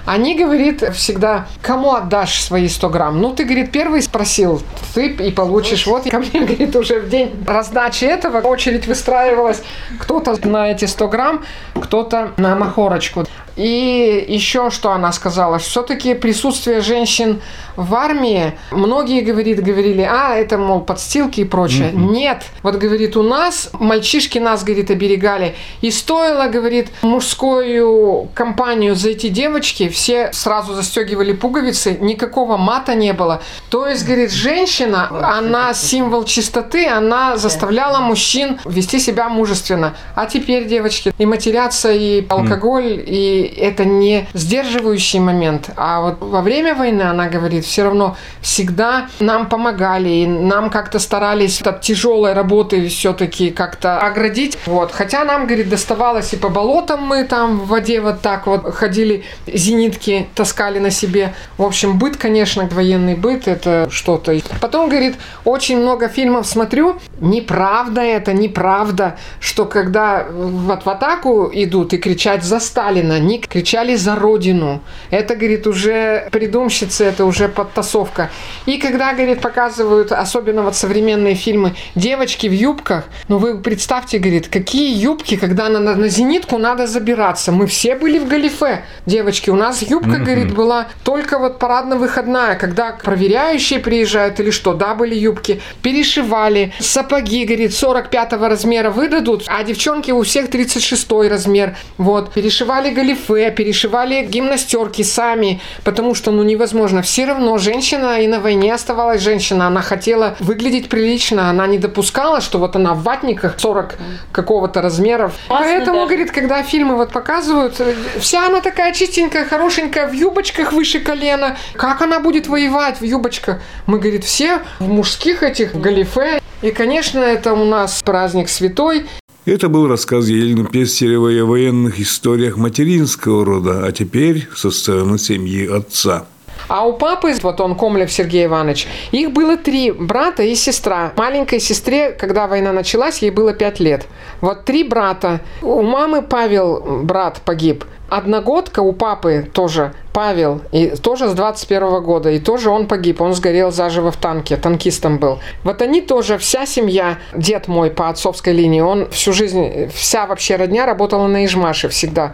Они, 0.06 0.36
говорит, 0.36 0.84
всегда, 0.94 1.46
кому 1.62 1.92
отдашь 1.92 2.40
свои 2.40 2.68
100 2.68 2.90
грамм? 2.90 3.20
Ну, 3.20 3.34
ты, 3.34 3.42
говорит, 3.42 3.72
первый 3.72 4.00
спросил, 4.02 4.62
ты 4.94 5.08
и 5.08 5.32
получишь. 5.32 5.84
Вот 5.88 6.08
ко 6.08 6.20
мне, 6.20 6.42
говорит, 6.46 6.76
уже 6.76 7.00
в 7.00 7.08
день 7.08 7.34
раздачи 7.44 8.04
этого 8.04 8.38
очередь 8.38 8.86
выстраивалась. 8.86 9.62
Кто-то 9.98 10.36
на 10.46 10.70
эти 10.70 10.84
100 10.84 11.08
грамм, 11.08 11.44
кто-то 11.74 12.30
на 12.36 12.54
махорочку. 12.54 13.24
И 13.56 14.24
еще 14.28 14.70
что 14.70 14.92
она 14.92 15.12
сказала, 15.12 15.58
все-таки 15.58 16.14
присутствие 16.14 16.82
женщин 16.82 17.40
в 17.76 17.94
армии, 17.94 18.52
многие, 18.70 19.20
говорит, 19.22 19.62
говорили, 19.62 20.02
а, 20.02 20.34
это, 20.34 20.58
мол, 20.58 20.80
подстилки 20.80 21.40
и 21.40 21.44
прочее. 21.44 21.90
Нет, 21.92 22.44
вот, 22.62 22.76
говорит, 22.76 23.16
у 23.16 23.22
нас 23.22 23.70
мальчишки 23.72 24.38
нас, 24.38 24.62
говорит, 24.62 24.90
оберегали. 24.90 25.54
И 25.80 25.90
стоило, 25.90 26.48
говорит, 26.48 26.88
мужскую 27.02 28.28
компанию 28.34 28.94
зайти 28.94 29.28
девочки, 29.30 29.88
все 29.88 30.32
сразу 30.32 30.74
застегивали 30.74 31.32
пуговицы, 31.32 31.96
никакого 32.00 32.56
мата 32.56 32.94
не 32.94 33.12
было. 33.12 33.42
То 33.70 33.86
есть, 33.86 34.04
говорит, 34.04 34.32
женщина, 34.32 35.08
она 35.38 35.72
символ 35.74 36.24
чистоты, 36.24 36.86
она 36.86 37.36
заставляла 37.36 38.00
мужчин 38.00 38.58
вести 38.64 38.98
себя 38.98 39.28
мужественно. 39.28 39.94
А 40.14 40.26
теперь, 40.26 40.66
девочки, 40.66 41.12
и 41.16 41.26
матерятся, 41.26 41.92
и 41.92 42.26
алкоголь, 42.28 43.02
и 43.06 43.45
это 43.46 43.84
не 43.84 44.26
сдерживающий 44.34 45.20
момент, 45.20 45.70
а 45.76 46.00
вот 46.00 46.16
во 46.20 46.42
время 46.42 46.74
войны, 46.74 47.02
она 47.02 47.28
говорит, 47.28 47.64
все 47.64 47.84
равно 47.84 48.16
всегда 48.40 49.08
нам 49.20 49.48
помогали, 49.48 50.08
и 50.08 50.26
нам 50.26 50.70
как-то 50.70 50.98
старались 50.98 51.60
от 51.62 51.80
тяжелой 51.80 52.32
работы 52.32 52.88
все-таки 52.88 53.50
как-то 53.50 53.98
оградить. 53.98 54.58
Вот. 54.66 54.92
Хотя 54.92 55.24
нам, 55.24 55.46
говорит, 55.46 55.68
доставалось 55.68 56.32
и 56.32 56.36
по 56.36 56.48
болотам 56.48 57.02
мы 57.02 57.24
там 57.24 57.60
в 57.60 57.68
воде 57.68 58.00
вот 58.00 58.20
так 58.20 58.46
вот 58.46 58.74
ходили, 58.74 59.24
зенитки 59.46 60.28
таскали 60.34 60.78
на 60.78 60.90
себе. 60.90 61.34
В 61.58 61.64
общем, 61.64 61.98
быт, 61.98 62.16
конечно, 62.16 62.68
военный 62.70 63.14
быт, 63.14 63.48
это 63.48 63.88
что-то. 63.90 64.36
Потом, 64.60 64.88
говорит, 64.88 65.16
очень 65.44 65.78
много 65.78 66.08
фильмов 66.08 66.46
смотрю, 66.46 66.96
неправда 67.20 68.00
это, 68.00 68.32
неправда, 68.32 69.16
что 69.40 69.64
когда 69.64 70.26
вот 70.30 70.84
в 70.84 70.88
атаку 70.88 71.50
идут 71.52 71.92
и 71.92 71.98
кричать 71.98 72.44
за 72.44 72.60
Сталина, 72.60 73.18
они 73.36 73.46
кричали 73.46 73.96
за 73.96 74.16
Родину. 74.16 74.80
Это, 75.10 75.34
говорит, 75.34 75.66
уже 75.66 76.28
придумщицы, 76.32 77.04
это 77.04 77.24
уже 77.24 77.48
подтасовка. 77.48 78.30
И 78.66 78.78
когда, 78.78 79.12
говорит, 79.12 79.40
показывают, 79.40 80.12
особенно 80.12 80.62
вот 80.62 80.76
современные 80.76 81.34
фильмы, 81.34 81.74
девочки 81.94 82.48
в 82.48 82.52
юбках, 82.52 83.04
ну 83.28 83.38
вы 83.38 83.58
представьте, 83.58 84.18
говорит, 84.18 84.48
какие 84.48 84.94
юбки, 84.94 85.36
когда 85.36 85.68
на, 85.68 85.80
на, 85.80 85.94
на 85.94 86.08
зенитку 86.08 86.58
надо 86.58 86.86
забираться. 86.86 87.52
Мы 87.52 87.66
все 87.66 87.94
были 87.94 88.18
в 88.18 88.28
галифе, 88.28 88.82
девочки. 89.06 89.50
У 89.50 89.56
нас 89.56 89.82
юбка, 89.82 90.10
mm-hmm. 90.10 90.24
говорит, 90.24 90.54
была 90.54 90.86
только 91.04 91.38
вот 91.38 91.58
парадно-выходная, 91.58 92.56
когда 92.56 92.92
проверяющие 92.92 93.78
приезжают 93.78 94.40
или 94.40 94.50
что, 94.50 94.74
да, 94.74 94.94
были 94.94 95.14
юбки. 95.14 95.60
Перешивали, 95.82 96.72
сапоги, 96.80 97.44
говорит, 97.44 97.74
45 97.74 98.32
размера 98.32 98.90
выдадут, 98.90 99.44
а 99.46 99.62
девчонки 99.64 100.12
у 100.12 100.22
всех 100.22 100.50
36 100.50 101.10
размер. 101.30 101.76
Вот, 101.98 102.32
перешивали 102.32 102.90
галифе, 102.90 103.25
перешивали 103.26 104.22
гимнастерки 104.24 105.02
сами, 105.02 105.60
потому 105.84 106.14
что, 106.14 106.30
ну, 106.30 106.42
невозможно. 106.42 107.02
Все 107.02 107.26
равно 107.26 107.58
женщина 107.58 108.20
и 108.20 108.26
на 108.26 108.40
войне 108.40 108.74
оставалась 108.74 109.22
женщина. 109.22 109.66
Она 109.66 109.82
хотела 109.82 110.36
выглядеть 110.40 110.88
прилично, 110.88 111.50
она 111.50 111.66
не 111.66 111.78
допускала, 111.78 112.40
что 112.40 112.58
вот 112.58 112.76
она 112.76 112.94
в 112.94 113.02
ватниках 113.02 113.58
40 113.58 113.94
какого-то 114.32 114.82
размеров. 114.82 115.34
Поэтому, 115.48 115.98
даже. 115.98 116.06
говорит, 116.08 116.30
когда 116.30 116.62
фильмы 116.62 116.96
вот 116.96 117.12
показывают, 117.12 117.80
вся 118.18 118.46
она 118.46 118.60
такая 118.60 118.92
чистенькая, 118.92 119.44
хорошенькая, 119.44 120.08
в 120.08 120.12
юбочках 120.12 120.72
выше 120.72 121.00
колена. 121.00 121.56
Как 121.74 122.02
она 122.02 122.20
будет 122.20 122.46
воевать 122.46 123.00
в 123.00 123.04
юбочках? 123.04 123.60
Мы, 123.86 123.98
говорит, 123.98 124.24
все 124.24 124.60
в 124.78 124.88
мужских 124.88 125.42
этих 125.42 125.74
галифе. 125.74 126.40
И, 126.62 126.70
конечно, 126.70 127.20
это 127.20 127.52
у 127.52 127.64
нас 127.64 128.02
праздник 128.02 128.48
святой. 128.48 129.06
Это 129.46 129.68
был 129.68 129.86
рассказ 129.86 130.26
Елены 130.26 130.66
Пестеревой 130.66 131.40
о 131.40 131.46
военных 131.46 132.00
историях 132.00 132.56
материнского 132.56 133.44
рода, 133.44 133.86
а 133.86 133.92
теперь 133.92 134.48
со 134.52 134.72
стороны 134.72 135.18
семьи 135.20 135.68
отца. 135.68 136.26
А 136.66 136.84
у 136.84 136.94
папы, 136.94 137.32
вот 137.42 137.60
он, 137.60 137.76
Комлев 137.76 138.10
Сергей 138.10 138.46
Иванович, 138.46 138.88
их 139.12 139.30
было 139.30 139.56
три 139.56 139.92
брата 139.92 140.42
и 140.42 140.56
сестра. 140.56 141.12
Маленькой 141.16 141.60
сестре, 141.60 142.10
когда 142.10 142.48
война 142.48 142.72
началась, 142.72 143.18
ей 143.18 143.30
было 143.30 143.52
пять 143.52 143.78
лет. 143.78 144.08
Вот 144.40 144.64
три 144.64 144.82
брата. 144.82 145.40
У 145.62 145.80
мамы 145.80 146.22
Павел, 146.22 147.02
брат, 147.04 147.40
погиб. 147.44 147.84
Одногодка 148.08 148.80
у 148.80 148.92
папы 148.92 149.48
тоже 149.52 149.92
Павел, 150.16 150.62
и 150.72 150.96
тоже 150.96 151.28
с 151.28 151.34
21 151.34 152.02
года, 152.02 152.30
и 152.30 152.38
тоже 152.38 152.70
он 152.70 152.86
погиб, 152.86 153.20
он 153.20 153.34
сгорел 153.34 153.70
заживо 153.70 154.10
в 154.10 154.16
танке, 154.16 154.56
танкистом 154.56 155.18
был. 155.18 155.40
Вот 155.62 155.82
они 155.82 156.00
тоже, 156.00 156.38
вся 156.38 156.64
семья, 156.64 157.18
дед 157.34 157.68
мой 157.68 157.90
по 157.90 158.08
отцовской 158.08 158.54
линии, 158.54 158.80
он 158.80 159.10
всю 159.10 159.34
жизнь, 159.34 159.90
вся 159.94 160.24
вообще 160.24 160.56
родня 160.56 160.86
работала 160.86 161.26
на 161.26 161.44
Ижмаше 161.44 161.90
всегда. 161.90 162.32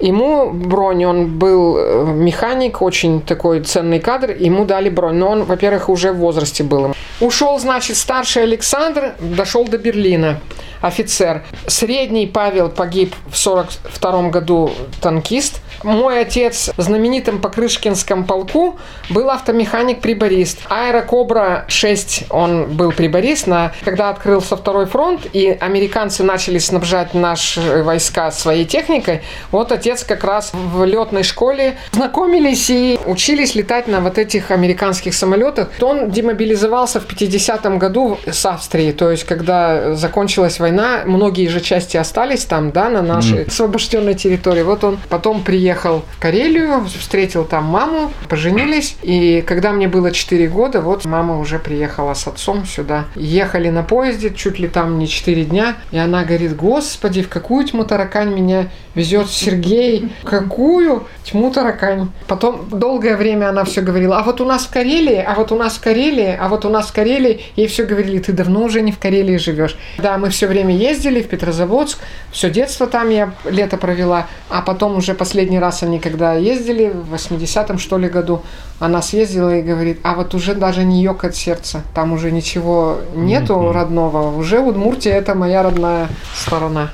Ему 0.00 0.50
бронь, 0.50 1.04
он 1.04 1.38
был 1.38 1.76
э, 1.76 2.04
механик, 2.06 2.80
очень 2.82 3.20
такой 3.20 3.60
ценный 3.60 3.98
кадр, 3.98 4.30
ему 4.30 4.64
дали 4.64 4.88
бронь. 4.88 5.16
Но 5.16 5.28
он, 5.28 5.44
во-первых, 5.44 5.88
уже 5.88 6.12
в 6.12 6.18
возрасте 6.18 6.62
был. 6.62 6.94
Ушел, 7.20 7.58
значит, 7.58 7.96
старший 7.96 8.44
Александр, 8.44 9.14
дошел 9.18 9.66
до 9.66 9.76
Берлина, 9.76 10.40
офицер. 10.80 11.42
Средний 11.66 12.28
Павел 12.28 12.68
погиб 12.68 13.12
в 13.28 13.36
42 13.36 14.28
году, 14.30 14.70
танкист. 15.00 15.60
Мой 15.82 16.20
отец 16.20 16.70
в 16.76 16.82
знаменитом 17.18 17.40
Покрышкинском 17.40 18.24
полку 18.24 18.78
был 19.10 19.30
автомеханик-приборист. 19.30 20.60
Аэрокобра 20.68 21.64
6 21.68 22.24
он 22.30 22.66
был 22.76 22.92
приборист. 22.92 23.46
На... 23.46 23.72
Когда 23.84 24.10
открылся 24.10 24.56
второй 24.56 24.86
фронт, 24.86 25.26
и 25.32 25.56
американцы 25.60 26.22
начали 26.22 26.58
снабжать 26.58 27.14
наши 27.14 27.82
войска 27.82 28.30
своей 28.30 28.64
техникой, 28.64 29.22
вот 29.50 29.72
отец 29.72 30.04
как 30.04 30.24
раз 30.24 30.52
в 30.52 30.84
летной 30.84 31.22
школе 31.22 31.76
знакомились 31.92 32.70
и 32.70 32.98
учились 33.06 33.54
летать 33.54 33.88
на 33.88 34.00
вот 34.00 34.18
этих 34.18 34.50
американских 34.50 35.14
самолетах. 35.14 35.70
Он 35.80 36.10
демобилизовался 36.10 37.00
в 37.00 37.06
50-м 37.06 37.78
году 37.78 38.18
с 38.30 38.46
Австрии, 38.46 38.92
то 38.92 39.10
есть 39.10 39.24
когда 39.24 39.94
закончилась 39.94 40.60
война, 40.60 41.02
многие 41.04 41.48
же 41.48 41.60
части 41.60 41.96
остались 41.96 42.44
там, 42.44 42.70
да, 42.70 42.88
на 42.88 43.02
нашей 43.02 43.38
mm. 43.38 43.48
освобожденной 43.48 44.14
территории. 44.14 44.62
Вот 44.62 44.84
он 44.84 44.98
потом 45.08 45.42
приехал 45.42 46.04
в 46.16 46.20
Карелию, 46.20 46.86
встретил 47.08 47.46
там 47.46 47.64
маму, 47.64 48.12
поженились, 48.28 48.98
и 49.00 49.42
когда 49.46 49.72
мне 49.72 49.88
было 49.88 50.10
4 50.10 50.46
года, 50.48 50.82
вот 50.82 51.06
мама 51.06 51.38
уже 51.38 51.58
приехала 51.58 52.12
с 52.12 52.26
отцом 52.26 52.66
сюда. 52.66 53.06
Ехали 53.16 53.70
на 53.70 53.82
поезде, 53.82 54.28
чуть 54.28 54.58
ли 54.58 54.68
там 54.68 54.98
не 54.98 55.08
4 55.08 55.44
дня, 55.46 55.76
и 55.90 55.96
она 55.96 56.24
говорит, 56.24 56.54
господи, 56.54 57.22
в 57.22 57.30
какую 57.30 57.64
тьму 57.64 57.84
таракань 57.84 58.34
меня 58.34 58.68
везет 58.98 59.30
Сергей. 59.30 60.10
Какую? 60.24 61.06
Тьму 61.24 61.50
таракань. 61.50 62.10
Потом 62.26 62.68
долгое 62.68 63.16
время 63.16 63.48
она 63.50 63.64
все 63.64 63.80
говорила, 63.80 64.18
а 64.18 64.22
вот 64.24 64.40
у 64.40 64.44
нас 64.44 64.64
в 64.64 64.70
Карелии, 64.70 65.24
а 65.24 65.34
вот 65.34 65.52
у 65.52 65.56
нас 65.56 65.74
в 65.74 65.80
Карелии, 65.80 66.36
а 66.38 66.48
вот 66.48 66.64
у 66.64 66.68
нас 66.68 66.88
в 66.88 66.92
Карелии. 66.92 67.40
Ей 67.54 67.68
все 67.68 67.84
говорили, 67.84 68.18
ты 68.18 68.32
давно 68.32 68.64
уже 68.64 68.80
не 68.80 68.90
в 68.90 68.98
Карелии 68.98 69.36
живешь. 69.36 69.76
Да, 69.98 70.18
мы 70.18 70.30
все 70.30 70.48
время 70.48 70.74
ездили 70.74 71.22
в 71.22 71.28
Петрозаводск, 71.28 71.98
все 72.32 72.50
детство 72.50 72.86
там 72.86 73.10
я 73.10 73.32
лето 73.44 73.76
провела, 73.76 74.26
а 74.50 74.62
потом 74.62 74.96
уже 74.96 75.14
последний 75.14 75.60
раз 75.60 75.82
они 75.82 76.00
когда 76.00 76.34
ездили, 76.34 76.88
в 76.88 77.14
80-м 77.14 77.78
что 77.78 77.98
ли 77.98 78.08
году, 78.08 78.42
она 78.80 79.00
съездила 79.02 79.56
и 79.56 79.62
говорит, 79.62 80.00
а 80.02 80.14
вот 80.14 80.34
уже 80.34 80.54
даже 80.54 80.82
не 80.84 81.02
ёкает 81.02 81.36
сердце, 81.36 81.82
там 81.94 82.12
уже 82.12 82.32
ничего 82.32 82.98
нету 83.14 83.54
mm-hmm. 83.54 83.72
родного, 83.72 84.36
уже 84.36 84.58
Удмуртия 84.58 85.14
это 85.14 85.34
моя 85.34 85.62
родная 85.62 86.08
сторона. 86.34 86.90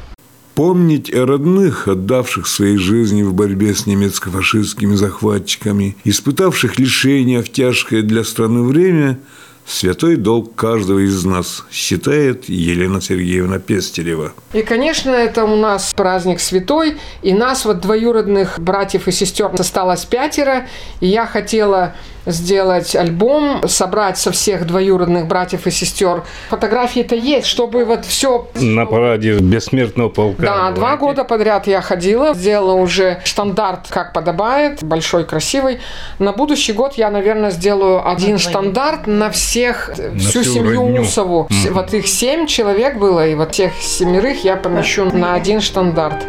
Помнить 0.55 1.13
о 1.13 1.27
родных, 1.27 1.89
отдавших 1.89 2.47
своей 2.47 2.77
жизни 2.77 3.23
в 3.23 3.35
борьбе 3.35 3.75
с 3.75 3.87
немецко-фашистскими 3.87 4.95
захватчиками, 4.95 5.97
испытавших 6.05 6.79
лишения 6.79 7.43
в 7.43 7.49
тяжкое 7.51 8.03
для 8.03 8.25
страны 8.25 8.63
время– 8.63 9.19
Святой 9.67 10.17
долг 10.17 10.55
каждого 10.55 10.99
из 10.99 11.25
нас, 11.25 11.65
считает 11.71 12.51
Елена 12.51 13.01
Сергеевна 13.01 13.59
Пестерева. 13.59 14.33
И, 14.53 14.61
конечно, 14.61 15.09
это 15.09 15.45
у 15.45 15.57
нас 15.57 15.95
праздник 15.95 16.41
святой, 16.41 16.99
и 17.23 17.33
нас, 17.33 17.65
вот 17.65 17.81
двоюродных 17.81 18.61
братьев 18.61 19.09
и 19.09 19.11
сестер, 19.11 19.51
осталось 19.59 20.05
пятеро, 20.05 20.69
и 21.01 21.07
я 21.07 21.25
хотела 21.27 21.95
сделать 22.27 22.95
альбом, 22.97 23.67
собрать 23.69 24.19
со 24.19 24.33
всех 24.33 24.67
двоюродных 24.67 25.27
братьев 25.27 25.67
и 25.67 25.71
сестер. 25.71 26.25
Фотографии-то 26.51 27.15
есть, 27.15 27.47
чтобы 27.47 27.85
вот 27.85 28.05
все... 28.05 28.49
На 28.55 28.87
параде 28.87 29.39
бессмертного 29.39 30.09
полка. 30.09 30.43
Да, 30.43 30.71
два 30.73 30.97
года 30.97 31.25
подряд 31.25 31.67
я 31.67 31.81
ходила, 31.81 32.35
сделала 32.35 32.75
уже 32.75 33.21
стандарт, 33.25 33.89
как 33.89 34.13
подобает, 34.13 34.83
большой, 34.83 35.25
красивый. 35.25 35.81
На 36.19 36.33
будущий 36.33 36.73
год 36.73 36.95
я, 36.95 37.11
наверное, 37.11 37.51
сделаю 37.51 38.09
один 38.09 38.39
стандарт 38.39 39.07
на 39.07 39.31
всех, 39.31 39.91
на 39.97 40.19
всю, 40.19 40.41
всю 40.41 40.45
семью 40.45 40.87
родню. 40.87 41.03
Усову. 41.03 41.49
Mm-hmm. 41.51 41.73
Вот 41.73 41.95
их 41.95 42.07
семь 42.07 42.47
человек 42.47 42.97
было, 42.97 43.27
и 43.27 43.35
вот 43.35 43.53
тех 43.53 43.73
семерых 43.81 44.45
я 44.45 44.57
помещу 44.57 45.05
на 45.05 45.35
один 45.35 45.61
стандарт. 45.61 46.25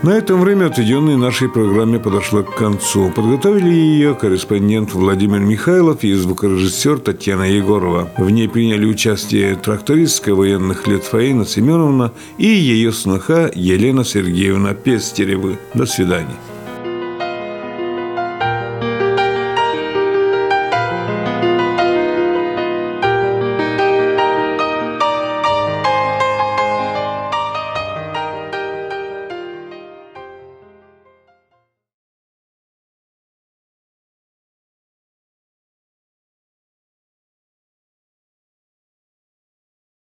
На 0.00 0.10
этом 0.10 0.40
время, 0.40 0.66
отведенное 0.66 1.16
нашей 1.16 1.48
программе, 1.48 1.98
подошло 1.98 2.44
к 2.44 2.54
концу. 2.54 3.10
Подготовили 3.10 3.68
ее 3.68 4.14
корреспондент 4.14 4.92
Владимир 4.94 5.40
Михайлов 5.40 6.04
и 6.04 6.12
звукорежиссер 6.12 7.00
Татьяна 7.00 7.42
Егорова. 7.50 8.08
В 8.16 8.30
ней 8.30 8.48
приняли 8.48 8.86
участие 8.86 9.56
трактористка 9.56 10.36
военных 10.36 10.86
лет 10.86 11.02
Фаина 11.02 11.44
Семеновна 11.44 12.12
и 12.38 12.46
ее 12.46 12.92
сноха 12.92 13.50
Елена 13.52 14.04
Сергеевна 14.04 14.72
Пестерева. 14.72 15.56
До 15.74 15.84
свидания. 15.84 16.36